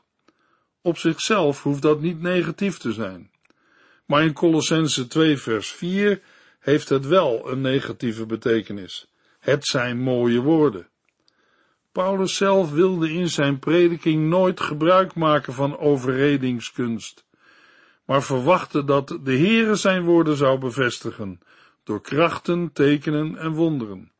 Op 0.82 0.98
zichzelf 0.98 1.64
hoeft 1.64 1.82
dat 1.82 2.02
niet 2.02 2.22
negatief 2.22 2.78
te 2.78 2.92
zijn. 2.92 3.32
Maar 4.08 4.24
in 4.24 4.34
Colossense 4.34 5.08
2 5.08 5.38
vers 5.38 5.72
4 5.72 6.22
heeft 6.60 6.90
het 6.90 7.06
wel 7.06 7.52
een 7.52 7.62
negatieve 7.62 8.26
betekenis. 8.26 9.12
Het 9.40 9.66
zijn 9.66 10.00
mooie 10.00 10.42
woorden. 10.42 10.88
Paulus 11.92 12.36
zelf 12.36 12.72
wilde 12.72 13.14
in 13.14 13.30
zijn 13.30 13.60
prediking 13.60 14.30
nooit 14.30 14.60
gebruik 14.60 15.16
maken 15.16 15.54
van 15.54 15.78
overredingskunst, 15.78 17.26
maar 18.06 18.24
verwachtte 18.24 18.84
dat 18.84 19.08
de 19.08 19.38
Heere 19.38 19.76
zijn 19.76 20.04
woorden 20.04 20.38
zou 20.38 20.60
bevestigen, 20.60 21.40
door 21.84 22.02
krachten, 22.02 22.72
tekenen 22.74 23.38
en 23.38 23.52
wonderen. 23.52 24.12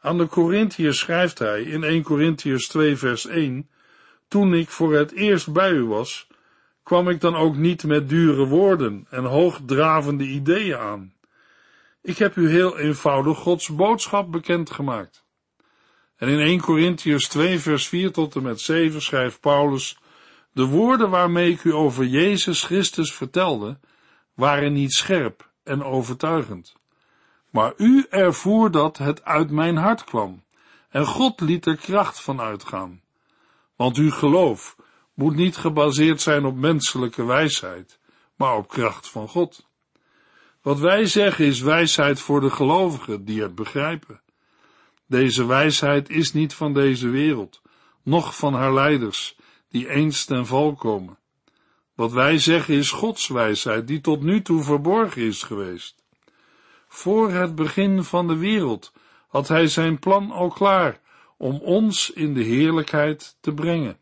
Aan 0.00 0.18
de 0.18 0.26
Corinthiërs 0.26 0.98
schrijft 0.98 1.38
hij 1.38 1.62
in 1.62 1.84
1 1.84 2.02
Corinthiërs 2.02 2.68
2 2.68 2.96
vers 2.96 3.26
1, 3.26 3.68
Toen 4.28 4.54
ik 4.54 4.68
voor 4.68 4.94
het 4.94 5.12
eerst 5.12 5.52
bij 5.52 5.72
u 5.72 5.84
was, 5.84 6.26
kwam 6.86 7.08
ik 7.08 7.20
dan 7.20 7.36
ook 7.36 7.56
niet 7.56 7.84
met 7.84 8.08
dure 8.08 8.46
woorden 8.46 9.06
en 9.10 9.24
hoogdravende 9.24 10.24
ideeën 10.24 10.78
aan. 10.78 11.12
Ik 12.02 12.18
heb 12.18 12.36
u 12.36 12.50
heel 12.50 12.78
eenvoudig 12.78 13.38
Gods 13.38 13.68
boodschap 13.68 14.32
bekendgemaakt. 14.32 15.24
En 16.16 16.28
in 16.28 16.38
1 16.38 16.60
Corinthiërs 16.60 17.28
2 17.28 17.58
vers 17.58 17.88
4 17.88 18.12
tot 18.12 18.36
en 18.36 18.42
met 18.42 18.60
7 18.60 19.02
schrijft 19.02 19.40
Paulus, 19.40 19.98
de 20.52 20.64
woorden 20.64 21.10
waarmee 21.10 21.50
ik 21.50 21.64
u 21.64 21.72
over 21.72 22.04
Jezus 22.04 22.64
Christus 22.64 23.14
vertelde, 23.14 23.78
waren 24.34 24.72
niet 24.72 24.92
scherp 24.92 25.50
en 25.64 25.82
overtuigend. 25.82 26.74
Maar 27.50 27.72
u 27.76 28.06
ervoer 28.10 28.70
dat 28.70 28.98
het 28.98 29.24
uit 29.24 29.50
mijn 29.50 29.76
hart 29.76 30.04
kwam, 30.04 30.44
en 30.88 31.06
God 31.06 31.40
liet 31.40 31.66
er 31.66 31.76
kracht 31.76 32.20
van 32.20 32.40
uitgaan. 32.40 33.02
Want 33.76 33.96
uw 33.96 34.10
geloof 34.10 34.75
moet 35.16 35.34
niet 35.34 35.56
gebaseerd 35.56 36.20
zijn 36.20 36.44
op 36.44 36.56
menselijke 36.56 37.24
wijsheid, 37.24 37.98
maar 38.34 38.56
op 38.56 38.68
kracht 38.68 39.08
van 39.08 39.28
God. 39.28 39.66
Wat 40.62 40.78
wij 40.78 41.06
zeggen 41.06 41.44
is 41.44 41.60
wijsheid 41.60 42.20
voor 42.20 42.40
de 42.40 42.50
gelovigen 42.50 43.24
die 43.24 43.42
het 43.42 43.54
begrijpen. 43.54 44.20
Deze 45.06 45.46
wijsheid 45.46 46.08
is 46.08 46.32
niet 46.32 46.54
van 46.54 46.74
deze 46.74 47.08
wereld, 47.08 47.62
noch 48.02 48.36
van 48.36 48.54
haar 48.54 48.74
leiders, 48.74 49.36
die 49.68 49.88
eens 49.88 50.24
ten 50.24 50.46
val 50.46 50.74
komen. 50.74 51.18
Wat 51.94 52.12
wij 52.12 52.38
zeggen 52.38 52.74
is 52.74 52.90
Gods 52.90 53.28
wijsheid, 53.28 53.86
die 53.86 54.00
tot 54.00 54.22
nu 54.22 54.42
toe 54.42 54.62
verborgen 54.62 55.22
is 55.22 55.42
geweest. 55.42 56.04
Voor 56.88 57.30
het 57.30 57.54
begin 57.54 58.04
van 58.04 58.28
de 58.28 58.36
wereld 58.36 58.92
had 59.28 59.48
hij 59.48 59.66
zijn 59.66 59.98
plan 59.98 60.30
al 60.30 60.48
klaar 60.48 61.00
om 61.36 61.60
ons 61.60 62.10
in 62.10 62.34
de 62.34 62.42
heerlijkheid 62.42 63.36
te 63.40 63.54
brengen. 63.54 63.98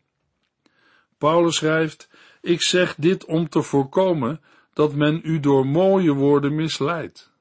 Paulus 1.25 1.55
schrijft, 1.55 2.09
ik 2.41 2.61
zeg 2.61 2.95
dit 2.95 3.25
om 3.25 3.49
te 3.49 3.61
voorkomen 3.61 4.41
dat 4.73 4.95
men 4.95 5.21
u 5.23 5.39
door 5.39 5.65
mooie 5.65 6.13
woorden 6.13 6.55
misleidt. 6.55 7.33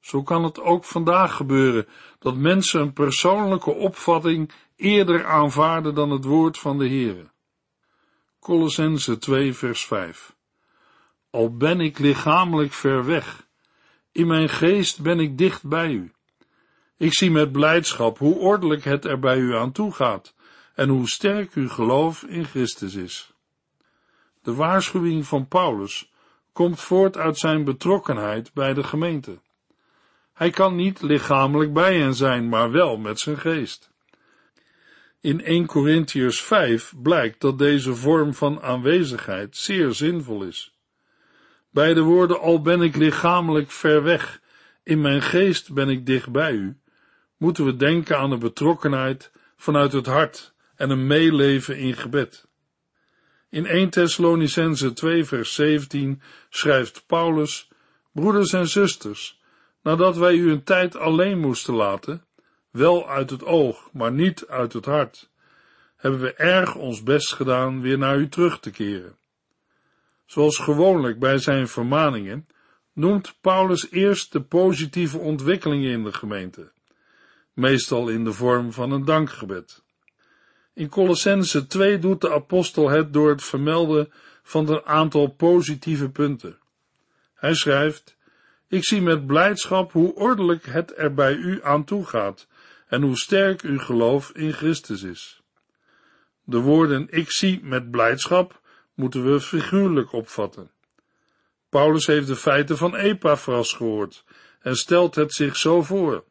Zo 0.00 0.22
kan 0.22 0.44
het 0.44 0.60
ook 0.60 0.84
vandaag 0.84 1.36
gebeuren 1.36 1.86
dat 2.18 2.36
mensen 2.36 2.80
een 2.80 2.92
persoonlijke 2.92 3.70
opvatting 3.70 4.52
eerder 4.76 5.24
aanvaarden 5.24 5.94
dan 5.94 6.10
het 6.10 6.24
woord 6.24 6.58
van 6.58 6.78
de 6.78 6.88
Heere. 6.88 7.30
Colossense 8.40 9.18
2 9.18 9.54
vers 9.54 9.86
5 9.86 10.36
Al 11.30 11.56
ben 11.56 11.80
ik 11.80 11.98
lichamelijk 11.98 12.72
ver 12.72 13.04
weg, 13.04 13.46
in 14.12 14.26
mijn 14.26 14.48
geest 14.48 15.02
ben 15.02 15.20
ik 15.20 15.38
dicht 15.38 15.68
bij 15.68 15.90
u. 15.90 16.12
Ik 16.96 17.14
zie 17.14 17.30
met 17.30 17.52
blijdschap 17.52 18.18
hoe 18.18 18.38
ordelijk 18.38 18.84
het 18.84 19.04
er 19.04 19.18
bij 19.18 19.38
u 19.38 19.54
aan 19.56 19.72
toe 19.72 19.92
gaat 19.92 20.34
en 20.74 20.88
hoe 20.88 21.08
sterk 21.08 21.54
uw 21.54 21.68
geloof 21.68 22.22
in 22.22 22.44
Christus 22.44 22.94
is. 22.94 23.32
De 24.42 24.54
waarschuwing 24.54 25.26
van 25.26 25.48
Paulus 25.48 26.12
komt 26.52 26.80
voort 26.80 27.16
uit 27.16 27.38
zijn 27.38 27.64
betrokkenheid 27.64 28.52
bij 28.52 28.74
de 28.74 28.82
gemeente. 28.82 29.38
Hij 30.32 30.50
kan 30.50 30.74
niet 30.74 31.02
lichamelijk 31.02 31.72
bij 31.72 31.98
hen 31.98 32.14
zijn, 32.14 32.48
maar 32.48 32.70
wel 32.70 32.96
met 32.96 33.20
zijn 33.20 33.38
geest. 33.38 33.90
In 35.20 35.44
1 35.44 35.66
Corinthiërs 35.66 36.42
5 36.42 36.94
blijkt 37.02 37.40
dat 37.40 37.58
deze 37.58 37.94
vorm 37.94 38.34
van 38.34 38.62
aanwezigheid 38.62 39.56
zeer 39.56 39.92
zinvol 39.92 40.42
is. 40.42 40.76
Bij 41.70 41.94
de 41.94 42.02
woorden 42.02 42.40
al 42.40 42.62
ben 42.62 42.82
ik 42.82 42.96
lichamelijk 42.96 43.70
ver 43.70 44.02
weg, 44.02 44.40
in 44.82 45.00
mijn 45.00 45.22
geest 45.22 45.72
ben 45.72 45.88
ik 45.88 46.06
dicht 46.06 46.30
bij 46.30 46.52
u, 46.52 46.76
moeten 47.36 47.64
we 47.64 47.76
denken 47.76 48.18
aan 48.18 48.30
de 48.30 48.38
betrokkenheid 48.38 49.32
vanuit 49.56 49.92
het 49.92 50.06
hart 50.06 50.54
en 50.76 50.90
een 50.90 51.06
meeleven 51.06 51.76
in 51.78 51.94
gebed. 51.94 52.46
In 53.48 53.66
1 53.66 53.90
Thessalonicense 53.90 54.92
2 54.92 55.24
vers 55.24 55.54
17 55.54 56.22
schrijft 56.50 57.06
Paulus, 57.06 57.68
broeders 58.12 58.52
en 58.52 58.68
zusters, 58.68 59.40
nadat 59.82 60.16
wij 60.16 60.34
u 60.34 60.50
een 60.50 60.64
tijd 60.64 60.96
alleen 60.96 61.38
moesten 61.38 61.74
laten, 61.74 62.24
wel 62.70 63.08
uit 63.08 63.30
het 63.30 63.44
oog, 63.44 63.88
maar 63.92 64.12
niet 64.12 64.46
uit 64.46 64.72
het 64.72 64.84
hart, 64.84 65.30
hebben 65.96 66.20
we 66.20 66.34
erg 66.34 66.74
ons 66.74 67.02
best 67.02 67.32
gedaan 67.32 67.80
weer 67.80 67.98
naar 67.98 68.18
u 68.18 68.28
terug 68.28 68.60
te 68.60 68.70
keren. 68.70 69.16
Zoals 70.26 70.58
gewoonlijk 70.58 71.18
bij 71.18 71.38
zijn 71.38 71.68
vermaningen, 71.68 72.46
noemt 72.92 73.34
Paulus 73.40 73.90
eerst 73.90 74.32
de 74.32 74.40
positieve 74.40 75.18
ontwikkelingen 75.18 75.90
in 75.90 76.04
de 76.04 76.12
gemeente, 76.12 76.72
meestal 77.52 78.08
in 78.08 78.24
de 78.24 78.32
vorm 78.32 78.72
van 78.72 78.90
een 78.90 79.04
dankgebed. 79.04 79.82
In 80.74 80.88
Colossense 80.88 81.66
2 81.66 81.98
doet 81.98 82.20
de 82.20 82.32
apostel 82.32 82.88
het 82.88 83.12
door 83.12 83.30
het 83.30 83.42
vermelden 83.42 84.12
van 84.42 84.68
een 84.68 84.84
aantal 84.84 85.26
positieve 85.26 86.10
punten. 86.10 86.58
Hij 87.34 87.54
schrijft, 87.54 88.16
ik 88.68 88.84
zie 88.84 89.02
met 89.02 89.26
blijdschap 89.26 89.92
hoe 89.92 90.14
ordelijk 90.14 90.66
het 90.66 90.92
er 90.96 91.14
bij 91.14 91.34
u 91.34 91.64
aan 91.64 91.84
toe 91.84 92.06
gaat 92.06 92.46
en 92.86 93.02
hoe 93.02 93.16
sterk 93.16 93.62
uw 93.62 93.78
geloof 93.78 94.30
in 94.30 94.52
Christus 94.52 95.02
is. 95.02 95.42
De 96.44 96.58
woorden 96.58 97.06
ik 97.10 97.30
zie 97.30 97.60
met 97.62 97.90
blijdschap 97.90 98.60
moeten 98.94 99.32
we 99.32 99.40
figuurlijk 99.40 100.12
opvatten. 100.12 100.70
Paulus 101.68 102.06
heeft 102.06 102.26
de 102.26 102.36
feiten 102.36 102.76
van 102.76 102.94
Epaphras 102.94 103.72
gehoord 103.72 104.24
en 104.60 104.76
stelt 104.76 105.14
het 105.14 105.34
zich 105.34 105.56
zo 105.56 105.82
voor. 105.82 106.24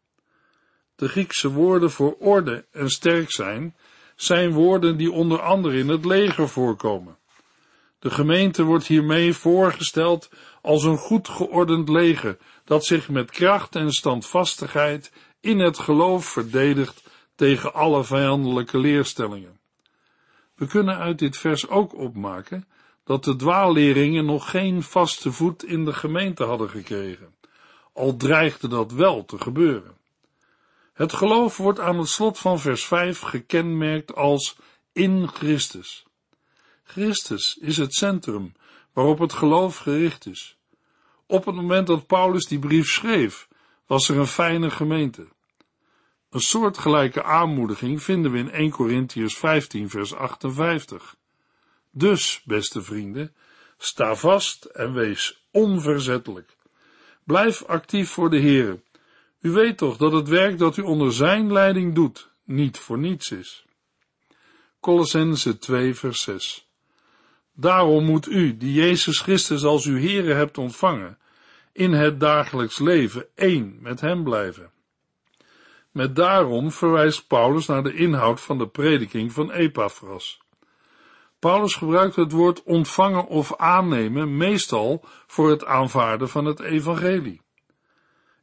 De 0.95 1.07
Griekse 1.07 1.49
woorden 1.49 1.91
voor 1.91 2.15
orde 2.17 2.65
en 2.71 2.89
sterk 2.89 3.31
zijn, 3.31 3.75
zijn 4.21 4.51
woorden 4.51 4.97
die 4.97 5.11
onder 5.11 5.41
andere 5.41 5.77
in 5.77 5.89
het 5.89 6.05
leger 6.05 6.49
voorkomen. 6.49 7.17
De 7.99 8.09
gemeente 8.09 8.63
wordt 8.63 8.87
hiermee 8.87 9.33
voorgesteld 9.33 10.29
als 10.61 10.83
een 10.83 10.97
goed 10.97 11.27
geordend 11.27 11.89
leger 11.89 12.37
dat 12.65 12.85
zich 12.85 13.09
met 13.09 13.31
kracht 13.31 13.75
en 13.75 13.91
standvastigheid 13.91 15.11
in 15.39 15.59
het 15.59 15.79
geloof 15.79 16.25
verdedigt 16.25 17.09
tegen 17.35 17.73
alle 17.73 18.03
vijandelijke 18.03 18.77
leerstellingen. 18.77 19.59
We 20.55 20.67
kunnen 20.67 20.97
uit 20.97 21.19
dit 21.19 21.37
vers 21.37 21.67
ook 21.67 21.95
opmaken 21.95 22.67
dat 23.03 23.23
de 23.23 23.35
dwaalleringen 23.35 24.25
nog 24.25 24.49
geen 24.49 24.83
vaste 24.83 25.31
voet 25.31 25.63
in 25.63 25.85
de 25.85 25.93
gemeente 25.93 26.43
hadden 26.43 26.69
gekregen, 26.69 27.35
al 27.93 28.15
dreigde 28.15 28.67
dat 28.67 28.91
wel 28.91 29.25
te 29.25 29.37
gebeuren. 29.37 30.00
Het 30.93 31.13
geloof 31.13 31.57
wordt 31.57 31.79
aan 31.79 31.97
het 31.97 32.07
slot 32.07 32.39
van 32.39 32.59
vers 32.59 32.85
5 32.85 33.19
gekenmerkt 33.19 34.15
als 34.15 34.57
in 34.93 35.27
Christus. 35.27 36.05
Christus 36.83 37.57
is 37.57 37.77
het 37.77 37.93
centrum 37.93 38.53
waarop 38.93 39.19
het 39.19 39.33
geloof 39.33 39.77
gericht 39.77 40.25
is. 40.25 40.57
Op 41.25 41.45
het 41.45 41.55
moment 41.55 41.87
dat 41.87 42.07
Paulus 42.07 42.45
die 42.45 42.59
brief 42.59 42.87
schreef, 42.87 43.47
was 43.85 44.09
er 44.09 44.17
een 44.17 44.27
fijne 44.27 44.69
gemeente. 44.69 45.27
Een 46.29 46.41
soortgelijke 46.41 47.23
aanmoediging 47.23 48.03
vinden 48.03 48.31
we 48.31 48.37
in 48.37 48.51
1 48.51 48.71
Corinthians 48.71 49.37
15 49.37 49.89
vers 49.89 50.13
58. 50.13 51.15
Dus, 51.91 52.41
beste 52.45 52.81
vrienden, 52.81 53.35
sta 53.77 54.15
vast 54.15 54.65
en 54.65 54.93
wees 54.93 55.45
onverzettelijk. 55.51 56.55
Blijf 57.23 57.63
actief 57.63 58.09
voor 58.09 58.29
de 58.29 58.39
Heere. 58.39 58.79
U 59.41 59.51
weet 59.51 59.77
toch 59.77 59.97
dat 59.97 60.11
het 60.11 60.27
werk 60.27 60.57
dat 60.57 60.77
u 60.77 60.81
onder 60.81 61.13
zijn 61.13 61.51
leiding 61.51 61.95
doet 61.95 62.31
niet 62.43 62.77
voor 62.77 62.97
niets 62.97 63.31
is. 63.31 63.65
Colossense 64.79 65.57
2 65.57 65.95
vers 65.95 66.21
6 66.21 66.69
Daarom 67.53 68.05
moet 68.05 68.27
u, 68.27 68.57
die 68.57 68.73
Jezus 68.73 69.19
Christus 69.19 69.63
als 69.63 69.85
uw 69.85 69.97
Heere 69.97 70.33
hebt 70.33 70.57
ontvangen, 70.57 71.17
in 71.73 71.91
het 71.91 72.19
dagelijks 72.19 72.79
leven 72.79 73.25
één 73.35 73.77
met 73.81 74.01
hem 74.01 74.23
blijven. 74.23 74.71
Met 75.91 76.15
daarom 76.15 76.71
verwijst 76.71 77.27
Paulus 77.27 77.65
naar 77.65 77.83
de 77.83 77.93
inhoud 77.93 78.41
van 78.41 78.57
de 78.57 78.67
prediking 78.67 79.31
van 79.31 79.51
Epaphras. 79.51 80.41
Paulus 81.39 81.75
gebruikt 81.75 82.15
het 82.15 82.31
woord 82.31 82.63
ontvangen 82.63 83.27
of 83.27 83.55
aannemen 83.55 84.37
meestal 84.37 85.05
voor 85.27 85.49
het 85.49 85.65
aanvaarden 85.65 86.29
van 86.29 86.45
het 86.45 86.59
evangelie. 86.59 87.41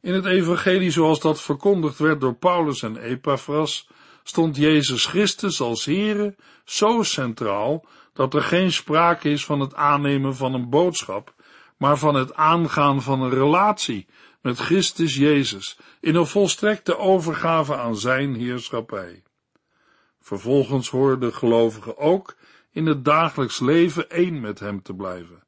In 0.01 0.13
het 0.13 0.25
evangelie 0.25 0.91
zoals 0.91 1.19
dat 1.19 1.41
verkondigd 1.41 1.97
werd 1.97 2.21
door 2.21 2.35
Paulus 2.35 2.81
en 2.81 2.97
Epaphras, 2.97 3.87
stond 4.23 4.55
Jezus 4.55 5.05
Christus 5.05 5.61
als 5.61 5.85
Heere 5.85 6.35
zo 6.63 7.03
centraal 7.03 7.85
dat 8.13 8.33
er 8.33 8.43
geen 8.43 8.71
sprake 8.71 9.29
is 9.29 9.45
van 9.45 9.59
het 9.59 9.75
aannemen 9.75 10.35
van 10.35 10.53
een 10.53 10.69
boodschap, 10.69 11.33
maar 11.77 11.97
van 11.97 12.15
het 12.15 12.33
aangaan 12.33 13.01
van 13.01 13.21
een 13.21 13.29
relatie 13.29 14.07
met 14.41 14.57
Christus 14.57 15.15
Jezus 15.15 15.77
in 15.99 16.15
een 16.15 16.27
volstrekte 16.27 16.97
overgave 16.97 17.75
aan 17.75 17.97
zijn 17.97 18.35
heerschappij. 18.35 19.23
Vervolgens 20.19 20.89
de 20.91 21.31
gelovigen 21.31 21.97
ook 21.97 22.35
in 22.71 22.85
het 22.85 23.05
dagelijks 23.05 23.59
leven 23.59 24.09
één 24.09 24.39
met 24.39 24.59
hem 24.59 24.81
te 24.81 24.93
blijven. 24.93 25.43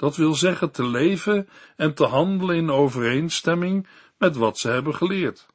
Dat 0.00 0.16
wil 0.16 0.34
zeggen 0.34 0.70
te 0.70 0.86
leven 0.86 1.48
en 1.76 1.94
te 1.94 2.04
handelen 2.04 2.56
in 2.56 2.70
overeenstemming 2.70 3.86
met 4.18 4.36
wat 4.36 4.58
ze 4.58 4.68
hebben 4.68 4.94
geleerd. 4.94 5.46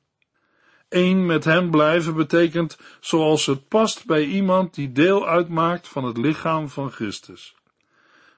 Eén 0.90 1.26
met 1.26 1.44
hem 1.44 1.72
blijven 1.72 2.16
betekent 2.16 2.78
zoals 3.00 3.46
het 3.46 3.68
past 3.68 4.06
bij 4.06 4.26
iemand 4.26 4.74
die 4.74 4.92
deel 4.92 5.28
uitmaakt 5.28 5.88
van 5.88 6.04
het 6.04 6.18
lichaam 6.18 6.70
van 6.70 6.92
Christus. 6.92 7.56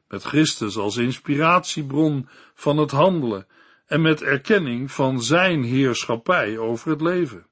Met 0.07 0.23
Christus 0.23 0.77
als 0.77 0.97
inspiratiebron 0.97 2.29
van 2.53 2.77
het 2.77 2.91
handelen 2.91 3.47
en 3.85 4.01
met 4.01 4.21
erkenning 4.21 4.91
van 4.91 5.23
zijn 5.23 5.63
heerschappij 5.63 6.57
over 6.57 6.89
het 6.89 7.01
leven. 7.01 7.47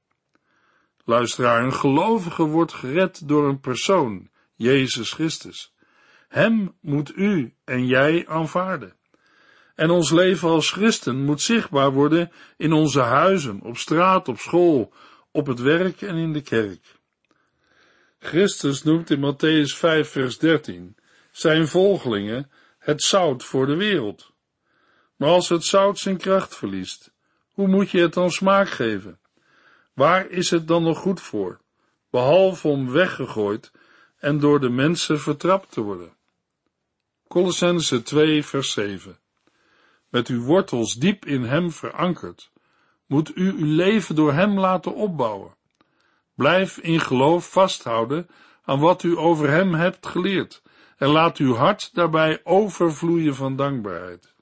Luisteraar, 1.05 1.63
een 1.63 1.73
gelovige 1.73 2.43
wordt 2.43 2.73
gered 2.73 3.27
door 3.27 3.47
een 3.47 3.59
persoon, 3.59 4.29
Jezus 4.55 5.11
Christus. 5.11 5.74
Hem 6.27 6.75
moet 6.81 7.15
u 7.15 7.53
en 7.63 7.85
jij 7.85 8.27
aanvaarden. 8.27 8.95
En 9.75 9.89
ons 9.89 10.11
leven 10.11 10.49
als 10.49 10.71
christen 10.71 11.23
moet 11.23 11.41
zichtbaar 11.41 11.91
worden 11.91 12.31
in 12.57 12.73
onze 12.73 12.99
huizen, 12.99 13.61
op 13.61 13.77
straat, 13.77 14.27
op 14.27 14.37
school, 14.37 14.93
op 15.31 15.47
het 15.47 15.59
werk 15.59 16.01
en 16.01 16.15
in 16.15 16.33
de 16.33 16.41
kerk. 16.41 16.95
Christus 18.19 18.83
noemt 18.83 19.09
in 19.09 19.19
Matthäus 19.19 19.77
5 19.77 20.09
vers 20.09 20.37
13 20.37 20.95
zijn 21.31 21.67
volgelingen 21.67 22.51
het 22.79 23.01
zout 23.01 23.43
voor 23.43 23.65
de 23.65 23.75
wereld. 23.75 24.33
Maar 25.15 25.29
als 25.29 25.49
het 25.49 25.63
zout 25.63 25.99
zijn 25.99 26.17
kracht 26.17 26.55
verliest, 26.55 27.11
hoe 27.51 27.67
moet 27.67 27.91
je 27.91 28.01
het 28.01 28.13
dan 28.13 28.31
smaak 28.31 28.69
geven? 28.69 29.19
Waar 29.93 30.29
is 30.29 30.49
het 30.49 30.67
dan 30.67 30.83
nog 30.83 30.97
goed 30.97 31.21
voor, 31.21 31.59
behalve 32.09 32.67
om 32.67 32.91
weggegooid 32.91 33.71
en 34.17 34.39
door 34.39 34.59
de 34.59 34.69
mensen 34.69 35.19
vertrapt 35.19 35.71
te 35.71 35.81
worden? 35.81 36.14
Colossense 37.35 38.03
2 38.03 38.45
vers 38.45 38.71
7 38.71 39.17
Met 40.09 40.27
uw 40.27 40.41
wortels 40.41 40.93
diep 40.93 41.25
in 41.25 41.43
hem 41.43 41.71
verankerd, 41.71 42.51
moet 43.05 43.37
u 43.37 43.51
uw 43.51 43.75
leven 43.75 44.15
door 44.15 44.33
hem 44.33 44.59
laten 44.59 44.95
opbouwen. 44.95 45.55
Blijf 46.35 46.77
in 46.77 46.99
geloof 46.99 47.51
vasthouden 47.51 48.27
aan 48.63 48.79
wat 48.79 49.03
u 49.03 49.17
over 49.17 49.49
hem 49.49 49.73
hebt 49.73 50.07
geleerd 50.07 50.61
en 50.97 51.07
laat 51.07 51.37
uw 51.37 51.53
hart 51.53 51.89
daarbij 51.93 52.39
overvloeien 52.43 53.35
van 53.35 53.55
dankbaarheid. 53.55 54.35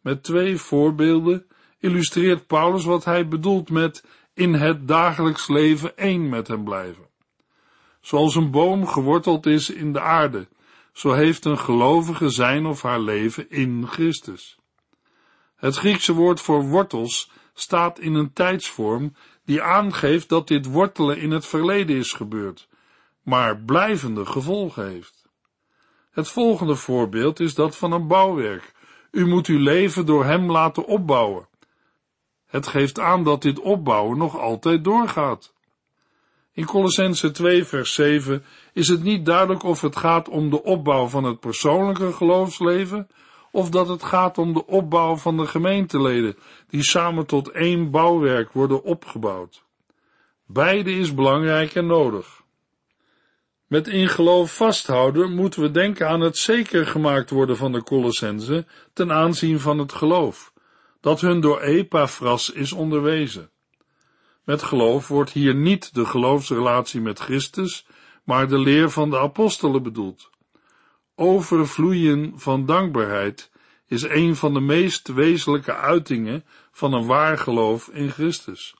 Met 0.00 0.22
twee 0.22 0.56
voorbeelden 0.56 1.46
illustreert 1.78 2.46
Paulus 2.46 2.84
wat 2.84 3.04
hij 3.04 3.28
bedoelt 3.28 3.70
met 3.70 4.04
in 4.34 4.54
het 4.54 4.88
dagelijks 4.88 5.48
leven 5.48 5.96
één 5.96 6.28
met 6.28 6.48
hem 6.48 6.64
blijven. 6.64 7.08
Zoals 8.00 8.34
een 8.34 8.50
boom 8.50 8.86
geworteld 8.86 9.46
is 9.46 9.70
in 9.70 9.92
de 9.92 10.00
aarde, 10.00 10.48
zo 10.94 11.12
heeft 11.12 11.44
een 11.44 11.58
gelovige 11.58 12.28
zijn 12.28 12.66
of 12.66 12.82
haar 12.82 13.00
leven 13.00 13.50
in 13.50 13.86
Christus. 13.86 14.58
Het 15.56 15.76
Griekse 15.76 16.12
woord 16.12 16.40
voor 16.40 16.62
wortels 16.62 17.30
staat 17.54 17.98
in 17.98 18.14
een 18.14 18.32
tijdsvorm 18.32 19.14
die 19.44 19.62
aangeeft 19.62 20.28
dat 20.28 20.48
dit 20.48 20.66
wortelen 20.66 21.18
in 21.18 21.30
het 21.30 21.46
verleden 21.46 21.96
is 21.96 22.12
gebeurd, 22.12 22.68
maar 23.22 23.58
blijvende 23.58 24.26
gevolgen 24.26 24.88
heeft. 24.88 25.28
Het 26.10 26.28
volgende 26.28 26.74
voorbeeld 26.76 27.40
is 27.40 27.54
dat 27.54 27.76
van 27.76 27.92
een 27.92 28.06
bouwwerk. 28.06 28.72
U 29.10 29.26
moet 29.26 29.46
uw 29.46 29.58
leven 29.58 30.06
door 30.06 30.24
hem 30.24 30.50
laten 30.50 30.86
opbouwen. 30.86 31.48
Het 32.46 32.66
geeft 32.66 33.00
aan 33.00 33.24
dat 33.24 33.42
dit 33.42 33.58
opbouwen 33.58 34.18
nog 34.18 34.38
altijd 34.38 34.84
doorgaat. 34.84 35.53
In 36.54 36.64
Colossense 36.64 37.30
2 37.30 37.64
vers 37.64 37.94
7 37.94 38.44
is 38.72 38.88
het 38.88 39.02
niet 39.02 39.26
duidelijk 39.26 39.62
of 39.62 39.80
het 39.80 39.96
gaat 39.96 40.28
om 40.28 40.50
de 40.50 40.62
opbouw 40.62 41.06
van 41.06 41.24
het 41.24 41.40
persoonlijke 41.40 42.12
geloofsleven 42.12 43.08
of 43.50 43.70
dat 43.70 43.88
het 43.88 44.02
gaat 44.02 44.38
om 44.38 44.52
de 44.52 44.66
opbouw 44.66 45.16
van 45.16 45.36
de 45.36 45.46
gemeenteleden 45.46 46.36
die 46.68 46.82
samen 46.82 47.26
tot 47.26 47.48
één 47.48 47.90
bouwwerk 47.90 48.52
worden 48.52 48.82
opgebouwd. 48.82 49.64
Beide 50.46 50.92
is 50.92 51.14
belangrijk 51.14 51.74
en 51.74 51.86
nodig. 51.86 52.42
Met 53.66 53.88
in 53.88 54.08
geloof 54.08 54.56
vasthouden 54.56 55.34
moeten 55.34 55.62
we 55.62 55.70
denken 55.70 56.08
aan 56.08 56.20
het 56.20 56.36
zeker 56.36 56.86
gemaakt 56.86 57.30
worden 57.30 57.56
van 57.56 57.72
de 57.72 57.82
Colossense 57.82 58.66
ten 58.92 59.12
aanzien 59.12 59.60
van 59.60 59.78
het 59.78 59.92
geloof, 59.92 60.52
dat 61.00 61.20
hun 61.20 61.40
door 61.40 61.60
Epaphras 61.60 62.50
is 62.50 62.72
onderwezen. 62.72 63.50
Met 64.44 64.62
geloof 64.62 65.08
wordt 65.08 65.30
hier 65.30 65.54
niet 65.54 65.94
de 65.94 66.06
geloofsrelatie 66.06 67.00
met 67.00 67.18
Christus, 67.18 67.86
maar 68.24 68.48
de 68.48 68.58
leer 68.58 68.90
van 68.90 69.10
de 69.10 69.18
apostelen 69.18 69.82
bedoeld. 69.82 70.30
Overvloeien 71.14 72.32
van 72.36 72.66
dankbaarheid 72.66 73.50
is 73.86 74.02
een 74.02 74.36
van 74.36 74.54
de 74.54 74.60
meest 74.60 75.08
wezenlijke 75.08 75.74
uitingen 75.74 76.44
van 76.70 76.92
een 76.92 77.06
waar 77.06 77.38
geloof 77.38 77.88
in 77.88 78.10
Christus. 78.10 78.74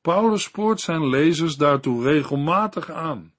Paulus 0.00 0.42
spoort 0.42 0.80
zijn 0.80 1.08
lezers 1.08 1.56
daartoe 1.56 2.02
regelmatig 2.02 2.90
aan. 2.90 3.32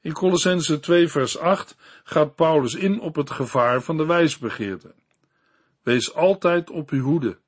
In 0.00 0.12
Colossense 0.12 0.80
2 0.80 1.08
vers 1.08 1.38
8 1.38 1.76
gaat 2.04 2.34
Paulus 2.34 2.74
in 2.74 3.00
op 3.00 3.14
het 3.14 3.30
gevaar 3.30 3.82
van 3.82 3.96
de 3.96 4.06
wijsbegeerte. 4.06 4.94
Wees 5.82 6.14
altijd 6.14 6.70
op 6.70 6.90
uw 6.90 7.02
hoede. 7.02 7.38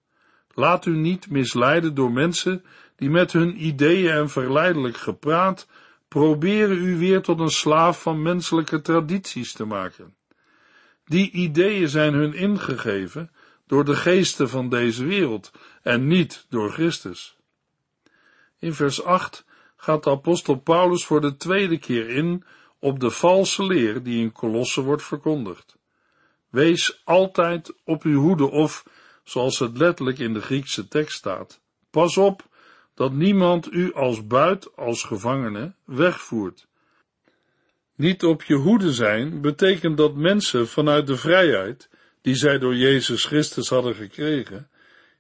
Laat 0.55 0.87
u 0.87 0.97
niet 0.97 1.31
misleiden 1.31 1.95
door 1.95 2.13
mensen 2.13 2.65
die 2.97 3.11
met 3.11 3.33
hun 3.33 3.67
ideeën 3.67 4.11
en 4.11 4.31
verleidelijk 4.31 4.97
gepraat 4.97 5.67
proberen 6.09 6.77
u 6.77 6.99
weer 6.99 7.23
tot 7.23 7.41
een 7.41 7.51
slaaf 7.51 8.03
van 8.03 8.23
menselijke 8.23 8.81
tradities 8.81 9.53
te 9.53 9.65
maken. 9.65 10.15
Die 11.05 11.31
ideeën 11.31 11.89
zijn 11.89 12.15
hun 12.15 12.35
ingegeven 12.35 13.31
door 13.67 13.85
de 13.85 13.97
geesten 13.97 14.49
van 14.49 14.69
deze 14.69 15.05
wereld 15.05 15.51
en 15.83 16.07
niet 16.07 16.47
door 16.49 16.73
Christus. 16.73 17.37
In 18.59 18.75
vers 18.75 19.05
8 19.05 19.45
gaat 19.77 20.05
de 20.05 20.11
apostel 20.11 20.55
Paulus 20.55 21.05
voor 21.05 21.21
de 21.21 21.37
tweede 21.37 21.79
keer 21.79 22.09
in 22.09 22.45
op 22.79 23.01
de 23.01 23.11
valse 23.11 23.65
leer 23.65 24.03
die 24.03 24.21
in 24.21 24.33
Kolosse 24.33 24.81
wordt 24.81 25.03
verkondigd. 25.03 25.77
Wees 26.49 27.03
altijd 27.05 27.75
op 27.85 28.03
uw 28.03 28.21
hoede 28.21 28.51
of, 28.51 28.85
zoals 29.25 29.59
het 29.59 29.79
letterlijk 29.79 30.19
in 30.19 30.33
de 30.33 30.41
Griekse 30.41 30.89
tekst 30.89 31.17
staat, 31.17 31.61
pas 31.91 32.17
op 32.17 32.51
dat 32.95 33.13
niemand 33.13 33.73
u 33.73 33.95
als 33.95 34.27
buit, 34.27 34.77
als 34.77 35.03
gevangene, 35.03 35.75
wegvoert. 35.85 36.67
Niet 37.97 38.25
op 38.25 38.43
je 38.43 38.55
hoede 38.55 38.93
zijn 38.93 39.41
betekent 39.41 39.97
dat 39.97 40.15
mensen 40.15 40.69
vanuit 40.69 41.07
de 41.07 41.17
vrijheid, 41.17 41.91
die 42.21 42.35
zij 42.35 42.59
door 42.59 42.75
Jezus 42.75 43.25
Christus 43.25 43.69
hadden 43.69 43.95
gekregen, 43.95 44.71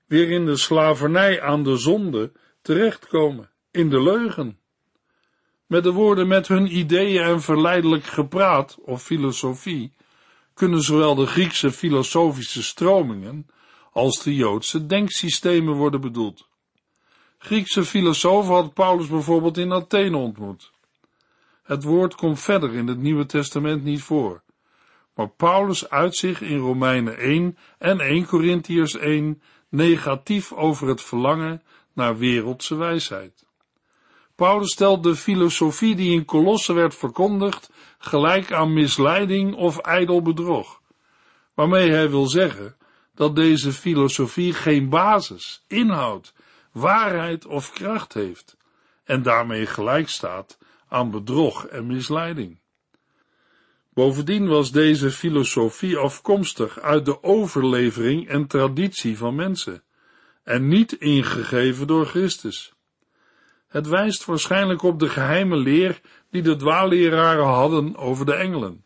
weer 0.06 0.30
in 0.30 0.44
de 0.44 0.56
slavernij 0.56 1.42
aan 1.42 1.62
de 1.62 1.76
zonde 1.76 2.32
terechtkomen, 2.62 3.50
in 3.70 3.90
de 3.90 4.02
leugen. 4.02 4.58
Met 5.66 5.82
de 5.82 5.92
woorden 5.92 6.28
met 6.28 6.48
hun 6.48 6.76
ideeën 6.76 7.22
en 7.22 7.40
verleidelijk 7.40 8.04
gepraat 8.04 8.78
of 8.80 9.02
filosofie 9.02 9.92
kunnen 10.54 10.82
zowel 10.82 11.14
de 11.14 11.26
Griekse 11.26 11.72
filosofische 11.72 12.62
stromingen 12.62 13.46
als 13.92 14.22
de 14.22 14.34
Joodse 14.34 14.86
denksystemen 14.86 15.74
worden 15.74 16.00
bedoeld. 16.00 16.48
Griekse 17.38 17.84
filosofen 17.84 18.54
had 18.54 18.74
Paulus 18.74 19.06
bijvoorbeeld 19.06 19.58
in 19.58 19.72
Athene 19.72 20.16
ontmoet. 20.16 20.70
Het 21.62 21.82
woord 21.82 22.14
komt 22.14 22.40
verder 22.40 22.74
in 22.74 22.86
het 22.86 22.98
Nieuwe 22.98 23.26
Testament 23.26 23.84
niet 23.84 24.02
voor. 24.02 24.42
Maar 25.14 25.28
Paulus 25.28 25.88
uit 25.90 26.16
zich 26.16 26.40
in 26.40 26.58
Romeinen 26.58 27.18
1 27.18 27.58
en 27.78 28.00
1 28.00 28.26
Corinthiërs 28.26 28.96
1 28.96 29.42
negatief 29.68 30.52
over 30.52 30.88
het 30.88 31.02
verlangen 31.02 31.62
naar 31.92 32.18
wereldse 32.18 32.74
wijsheid. 32.74 33.44
Paulus 34.34 34.72
stelt 34.72 35.02
de 35.02 35.16
filosofie 35.16 35.94
die 35.94 36.12
in 36.12 36.24
Kolossen 36.24 36.74
werd 36.74 36.94
verkondigd 36.94 37.70
gelijk 37.98 38.52
aan 38.52 38.72
misleiding 38.72 39.54
of 39.54 39.78
ijdel 39.78 40.22
bedrog, 40.22 40.80
waarmee 41.54 41.90
hij 41.90 42.10
wil 42.10 42.26
zeggen 42.26 42.76
dat 43.14 43.36
deze 43.36 43.72
filosofie 43.72 44.52
geen 44.52 44.88
basis, 44.88 45.64
inhoud, 45.66 46.32
waarheid 46.72 47.46
of 47.46 47.72
kracht 47.72 48.12
heeft 48.12 48.56
en 49.04 49.22
daarmee 49.22 49.66
gelijk 49.66 50.08
staat 50.08 50.58
aan 50.88 51.10
bedrog 51.10 51.66
en 51.66 51.86
misleiding. 51.86 52.60
Bovendien 53.94 54.48
was 54.48 54.72
deze 54.72 55.10
filosofie 55.10 55.96
afkomstig 55.96 56.80
uit 56.80 57.04
de 57.04 57.22
overlevering 57.22 58.28
en 58.28 58.46
traditie 58.46 59.18
van 59.18 59.34
mensen 59.34 59.82
en 60.42 60.68
niet 60.68 60.92
ingegeven 60.92 61.86
door 61.86 62.06
Christus. 62.06 62.72
Het 63.68 63.86
wijst 63.88 64.24
waarschijnlijk 64.24 64.82
op 64.82 64.98
de 64.98 65.08
geheime 65.08 65.56
leer 65.56 66.00
die 66.30 66.42
de 66.42 66.56
dwaalleraren 66.56 67.46
hadden 67.46 67.96
over 67.96 68.26
de 68.26 68.34
engelen. 68.34 68.84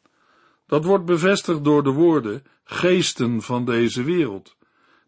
Dat 0.66 0.85
wordt 0.85 1.05
bevestigd 1.05 1.64
door 1.64 1.83
de 1.83 1.90
woorden 1.90 2.42
geesten 2.64 3.42
van 3.42 3.64
deze 3.64 4.02
wereld, 4.02 4.57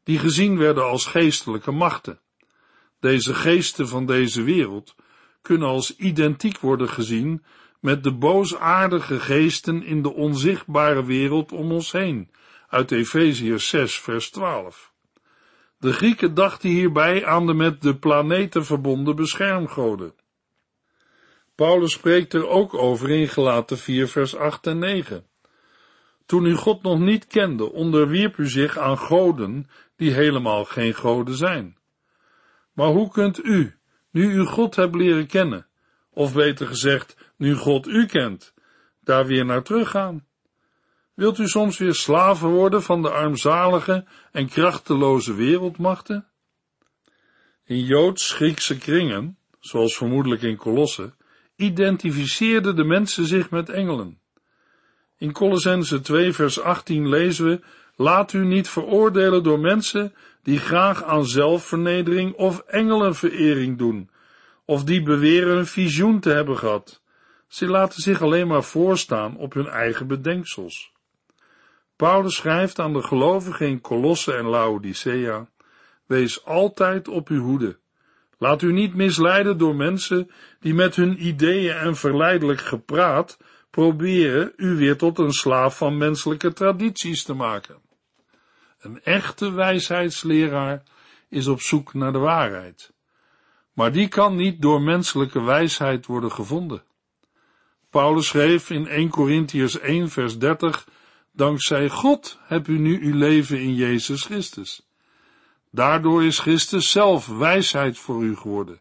die 0.04 0.18
gezien 0.18 0.58
werden 0.58 0.84
als 0.84 1.06
geestelijke 1.06 1.70
machten. 1.70 2.20
Deze 3.00 3.34
geesten 3.34 3.88
van 3.88 4.06
deze 4.06 4.42
wereld 4.42 4.94
kunnen 5.42 5.68
als 5.68 5.96
identiek 5.96 6.58
worden 6.58 6.88
gezien 6.88 7.44
met 7.80 8.02
de 8.02 8.12
boosaardige 8.12 9.20
geesten 9.20 9.82
in 9.82 10.02
de 10.02 10.14
onzichtbare 10.14 11.04
wereld 11.04 11.52
om 11.52 11.72
ons 11.72 11.92
heen, 11.92 12.30
uit 12.68 12.90
Efeziërs 12.90 13.68
6 13.68 13.98
vers 13.98 14.30
12. 14.30 14.92
De 15.78 15.92
Grieken 15.92 16.34
dachten 16.34 16.68
hierbij 16.68 17.26
aan 17.26 17.46
de 17.46 17.54
met 17.54 17.82
de 17.82 17.96
planeten 17.96 18.64
verbonden 18.64 19.16
beschermgoden. 19.16 20.14
Paulus 21.54 21.92
spreekt 21.92 22.34
er 22.34 22.48
ook 22.48 22.74
over 22.74 23.10
in 23.10 23.28
Gelaten 23.28 23.78
4 23.78 24.08
vers 24.08 24.36
8 24.36 24.66
en 24.66 24.78
9. 24.78 25.27
Toen 26.28 26.44
u 26.44 26.54
God 26.54 26.82
nog 26.82 26.98
niet 26.98 27.26
kende, 27.26 27.72
onderwierp 27.72 28.36
u 28.36 28.48
zich 28.48 28.78
aan 28.78 28.98
goden 28.98 29.66
die 29.96 30.12
helemaal 30.12 30.64
geen 30.64 30.94
goden 30.94 31.34
zijn. 31.34 31.76
Maar 32.72 32.88
hoe 32.88 33.10
kunt 33.10 33.44
u, 33.44 33.74
nu 34.10 34.32
u 34.32 34.44
God 34.44 34.76
hebt 34.76 34.94
leren 34.94 35.26
kennen, 35.26 35.66
of 36.10 36.34
beter 36.34 36.66
gezegd, 36.66 37.16
nu 37.36 37.54
God 37.54 37.86
u 37.86 38.06
kent, 38.06 38.54
daar 39.00 39.26
weer 39.26 39.44
naar 39.44 39.62
teruggaan? 39.62 40.26
Wilt 41.14 41.38
u 41.38 41.46
soms 41.46 41.78
weer 41.78 41.94
slaven 41.94 42.48
worden 42.48 42.82
van 42.82 43.02
de 43.02 43.10
armzalige 43.10 44.06
en 44.32 44.48
krachteloze 44.48 45.34
wereldmachten? 45.34 46.26
In 47.64 47.84
Joods-Griekse 47.84 48.78
kringen, 48.78 49.38
zoals 49.60 49.96
vermoedelijk 49.96 50.42
in 50.42 50.56
Kolosse, 50.56 51.14
identificeerden 51.56 52.76
de 52.76 52.84
mensen 52.84 53.26
zich 53.26 53.50
met 53.50 53.68
engelen. 53.68 54.20
In 55.18 55.32
Colossense 55.32 56.00
2 56.00 56.32
vers 56.32 56.60
18 56.60 57.08
lezen 57.08 57.46
we, 57.46 57.60
laat 57.96 58.32
u 58.32 58.44
niet 58.44 58.68
veroordelen 58.68 59.42
door 59.42 59.60
mensen 59.60 60.14
die 60.42 60.58
graag 60.58 61.02
aan 61.02 61.26
zelfvernedering 61.26 62.34
of 62.34 62.58
engelenverering 62.58 63.78
doen, 63.78 64.10
of 64.64 64.84
die 64.84 65.02
beweren 65.02 65.56
een 65.56 65.66
visioen 65.66 66.20
te 66.20 66.30
hebben 66.30 66.58
gehad. 66.58 67.02
Ze 67.48 67.66
laten 67.66 68.02
zich 68.02 68.22
alleen 68.22 68.46
maar 68.46 68.64
voorstaan 68.64 69.36
op 69.36 69.52
hun 69.52 69.66
eigen 69.66 70.06
bedenksels. 70.06 70.92
Paulus 71.96 72.36
schrijft 72.36 72.78
aan 72.78 72.92
de 72.92 73.02
gelovigen 73.02 73.66
in 73.66 73.80
Colosse 73.80 74.34
en 74.34 74.46
Laodicea, 74.46 75.48
wees 76.06 76.44
altijd 76.44 77.08
op 77.08 77.28
uw 77.28 77.42
hoede. 77.42 77.78
Laat 78.38 78.62
u 78.62 78.72
niet 78.72 78.94
misleiden 78.94 79.58
door 79.58 79.74
mensen 79.74 80.30
die 80.60 80.74
met 80.74 80.96
hun 80.96 81.26
ideeën 81.26 81.76
en 81.76 81.96
verleidelijk 81.96 82.60
gepraat 82.60 83.38
proberen 83.70 84.52
u 84.56 84.76
weer 84.76 84.96
tot 84.96 85.18
een 85.18 85.32
slaaf 85.32 85.76
van 85.76 85.96
menselijke 85.96 86.52
tradities 86.52 87.22
te 87.22 87.34
maken. 87.34 87.76
Een 88.78 89.02
echte 89.02 89.52
wijsheidsleraar 89.52 90.82
is 91.28 91.46
op 91.46 91.60
zoek 91.60 91.94
naar 91.94 92.12
de 92.12 92.18
waarheid. 92.18 92.92
Maar 93.72 93.92
die 93.92 94.08
kan 94.08 94.36
niet 94.36 94.62
door 94.62 94.82
menselijke 94.82 95.42
wijsheid 95.42 96.06
worden 96.06 96.32
gevonden. 96.32 96.82
Paulus 97.90 98.26
schreef 98.26 98.70
in 98.70 98.86
1 98.86 99.08
Corinthians 99.08 99.78
1 99.78 100.08
vers 100.10 100.38
30 100.38 100.86
Dankzij 101.32 101.88
God 101.88 102.38
hebt 102.42 102.68
u 102.68 102.78
nu 102.78 103.00
uw 103.00 103.16
leven 103.16 103.60
in 103.60 103.74
Jezus 103.74 104.22
Christus. 104.24 104.88
Daardoor 105.70 106.24
is 106.24 106.38
Christus 106.38 106.90
zelf 106.90 107.26
wijsheid 107.26 107.98
voor 107.98 108.22
u 108.22 108.36
geworden. 108.36 108.80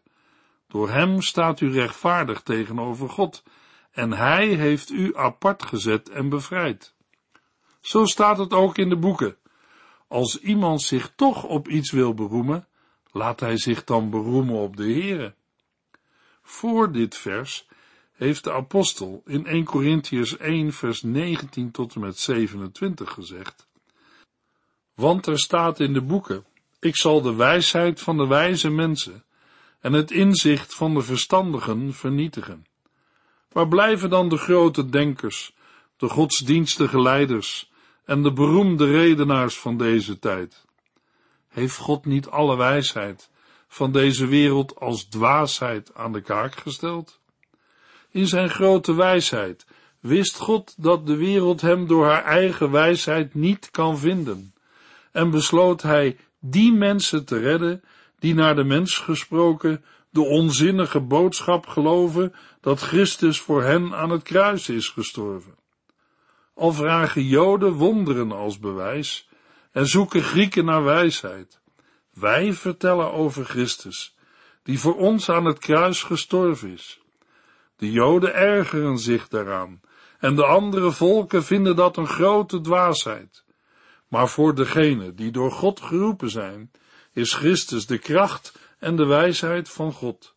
Door 0.68 0.90
hem 0.90 1.22
staat 1.22 1.60
u 1.60 1.72
rechtvaardig 1.72 2.40
tegenover 2.40 3.08
God 3.08 3.42
en 3.98 4.12
hij 4.12 4.46
heeft 4.46 4.90
u 4.90 5.16
apart 5.16 5.62
gezet 5.62 6.08
en 6.08 6.28
bevrijd. 6.28 6.94
Zo 7.80 8.04
staat 8.04 8.38
het 8.38 8.52
ook 8.52 8.78
in 8.78 8.88
de 8.88 8.96
boeken. 8.96 9.36
Als 10.08 10.40
iemand 10.40 10.82
zich 10.82 11.12
toch 11.16 11.44
op 11.44 11.68
iets 11.68 11.90
wil 11.90 12.14
beroemen, 12.14 12.66
laat 13.12 13.40
hij 13.40 13.56
zich 13.56 13.84
dan 13.84 14.10
beroemen 14.10 14.54
op 14.54 14.76
de 14.76 14.82
Heere. 14.82 15.34
Voor 16.42 16.92
dit 16.92 17.16
vers 17.16 17.68
heeft 18.12 18.44
de 18.44 18.52
apostel 18.52 19.22
in 19.26 19.46
1 19.46 19.64
Corinthians 19.64 20.36
1 20.36 20.72
vers 20.72 21.02
19 21.02 21.70
tot 21.70 21.94
en 21.94 22.00
met 22.00 22.18
27 22.18 23.10
gezegd, 23.10 23.68
want 24.94 25.26
er 25.26 25.38
staat 25.38 25.80
in 25.80 25.92
de 25.92 26.02
boeken, 26.02 26.44
ik 26.80 26.96
zal 26.96 27.22
de 27.22 27.34
wijsheid 27.34 28.00
van 28.00 28.16
de 28.16 28.26
wijze 28.26 28.70
mensen 28.70 29.24
en 29.80 29.92
het 29.92 30.10
inzicht 30.10 30.74
van 30.74 30.94
de 30.94 31.02
verstandigen 31.02 31.94
vernietigen. 31.94 32.67
Waar 33.48 33.68
blijven 33.68 34.10
dan 34.10 34.28
de 34.28 34.36
grote 34.36 34.88
denkers, 34.88 35.54
de 35.96 36.08
godsdienstige 36.08 37.00
leiders 37.00 37.70
en 38.04 38.22
de 38.22 38.32
beroemde 38.32 38.90
redenaars 38.90 39.58
van 39.58 39.76
deze 39.76 40.18
tijd? 40.18 40.66
Heeft 41.48 41.76
God 41.76 42.04
niet 42.04 42.26
alle 42.26 42.56
wijsheid 42.56 43.30
van 43.68 43.92
deze 43.92 44.26
wereld 44.26 44.80
als 44.80 45.04
dwaasheid 45.04 45.94
aan 45.94 46.12
de 46.12 46.20
kaak 46.20 46.56
gesteld? 46.56 47.20
In 48.10 48.26
zijn 48.26 48.50
grote 48.50 48.94
wijsheid 48.94 49.66
wist 50.00 50.38
God 50.38 50.74
dat 50.76 51.06
de 51.06 51.16
wereld 51.16 51.60
hem 51.60 51.86
door 51.86 52.06
haar 52.06 52.24
eigen 52.24 52.70
wijsheid 52.70 53.34
niet 53.34 53.70
kan 53.70 53.98
vinden, 53.98 54.54
en 55.12 55.30
besloot 55.30 55.82
hij 55.82 56.16
die 56.40 56.72
mensen 56.72 57.24
te 57.24 57.38
redden 57.38 57.82
die 58.18 58.34
naar 58.34 58.54
de 58.54 58.64
mens 58.64 58.98
gesproken 58.98 59.84
de 60.10 60.20
onzinnige 60.20 61.00
boodschap 61.00 61.66
geloven 61.66 62.34
dat 62.60 62.80
Christus 62.80 63.40
voor 63.40 63.62
hen 63.62 63.94
aan 63.94 64.10
het 64.10 64.22
kruis 64.22 64.68
is 64.68 64.88
gestorven. 64.88 65.56
Al 66.54 66.72
vragen 66.72 67.24
Joden 67.24 67.72
wonderen 67.72 68.32
als 68.32 68.58
bewijs 68.58 69.28
en 69.72 69.86
zoeken 69.86 70.22
Grieken 70.22 70.64
naar 70.64 70.84
wijsheid. 70.84 71.60
Wij 72.12 72.52
vertellen 72.52 73.12
over 73.12 73.44
Christus, 73.44 74.16
die 74.62 74.78
voor 74.78 74.96
ons 74.96 75.28
aan 75.28 75.44
het 75.44 75.58
kruis 75.58 76.02
gestorven 76.02 76.72
is. 76.72 77.00
De 77.76 77.90
Joden 77.90 78.34
ergeren 78.34 78.98
zich 78.98 79.28
daaraan 79.28 79.80
en 80.18 80.34
de 80.34 80.44
andere 80.44 80.92
volken 80.92 81.44
vinden 81.44 81.76
dat 81.76 81.96
een 81.96 82.06
grote 82.06 82.60
dwaasheid. 82.60 83.44
Maar 84.08 84.28
voor 84.28 84.54
degenen 84.54 85.16
die 85.16 85.30
door 85.30 85.52
God 85.52 85.80
geroepen 85.80 86.30
zijn, 86.30 86.70
is 87.12 87.34
Christus 87.34 87.86
de 87.86 87.98
kracht 87.98 88.58
en 88.78 88.96
de 88.96 89.06
wijsheid 89.06 89.70
van 89.70 89.92
God. 89.92 90.34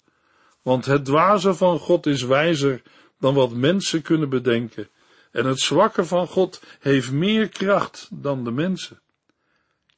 Want 0.62 0.86
het 0.86 1.06
dwaze 1.06 1.54
van 1.54 1.80
God 1.80 2.06
is 2.06 2.23
wijzer 2.23 2.82
dan 3.19 3.34
wat 3.34 3.51
mensen 3.51 4.01
kunnen 4.01 4.30
bedenken, 4.30 4.89
en 5.32 5.45
het 5.45 5.60
zwakke 5.60 6.06
van 6.06 6.27
God 6.27 6.63
heeft 6.80 7.12
meer 7.12 7.49
kracht 7.49 8.08
dan 8.12 8.43
de 8.43 8.51
mensen. 8.51 9.01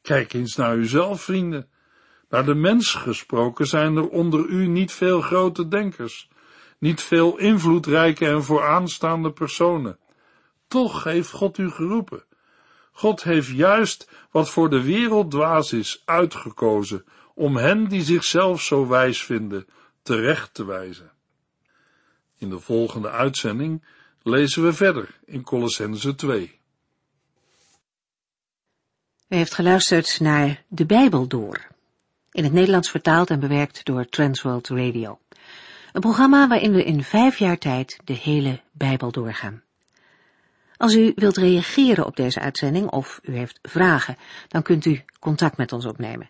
Kijk 0.02 0.34
eens 0.34 0.56
naar 0.56 0.76
uzelf, 0.76 1.22
vrienden. 1.22 1.68
Naar 2.30 2.46
de 2.46 2.56
mens 2.56 2.94
gesproken 2.94 3.68
zijn 3.68 3.96
er 3.96 4.08
onder 4.08 4.46
u 4.46 4.68
niet 4.68 4.92
veel 4.92 5.22
grote 5.22 5.68
denkers, 5.68 6.30
niet 6.78 7.02
veel 7.02 7.38
invloedrijke 7.38 8.26
en 8.26 8.44
vooraanstaande 8.44 9.32
personen. 9.32 10.00
Toch 10.68 11.04
heeft 11.04 11.32
God 11.32 11.58
u 11.58 11.70
geroepen. 11.70 12.24
God 12.92 13.24
heeft 13.24 13.48
juist 13.48 14.10
wat 14.32 14.50
voor 14.50 14.70
de 14.70 14.82
wereld 14.82 15.32
dwaas 15.32 15.74
is 15.74 16.02
uitgekozen 16.06 17.06
om 17.34 17.58
hen 17.58 17.88
die 17.88 18.04
zichzelf 18.04 18.62
zo 18.62 18.88
wijs 18.88 19.24
vinden 19.24 19.68
terecht 20.02 20.54
te 20.54 20.66
wijzen. 20.66 21.12
In 22.38 22.50
de 22.50 22.60
volgende 22.60 23.10
uitzending 23.10 23.84
lezen 24.22 24.64
we 24.64 24.74
verder 24.74 25.20
in 25.26 25.44
Colossense 25.44 26.16
2. 26.16 26.60
U 29.28 29.36
heeft 29.36 29.54
geluisterd 29.54 30.20
naar 30.20 30.64
De 30.68 30.86
Bijbel 30.86 31.28
Door, 31.28 31.68
in 32.32 32.44
het 32.44 32.54
Nederlands 32.54 32.90
vertaald 32.90 33.30
en 33.30 33.40
bewerkt 33.40 33.86
door 33.86 34.06
Transworld 34.06 34.68
Radio. 34.68 35.20
Een 35.94 36.02
programma 36.02 36.48
waarin 36.48 36.74
we 36.74 36.84
in 36.84 37.04
vijf 37.04 37.38
jaar 37.38 37.58
tijd 37.58 38.00
de 38.04 38.14
hele 38.14 38.62
Bijbel 38.72 39.12
doorgaan. 39.12 39.64
Als 40.78 40.96
u 40.96 41.12
wilt 41.16 41.38
reageren 41.38 42.06
op 42.06 42.16
deze 42.16 42.40
uitzending 42.40 42.90
of 42.90 43.20
u 43.24 43.36
heeft 43.36 43.60
vragen, 43.62 44.18
dan 44.48 44.62
kunt 44.62 44.86
u 44.86 45.04
contact 45.20 45.58
met 45.58 45.72
ons 45.72 45.86
opnemen. 45.86 46.30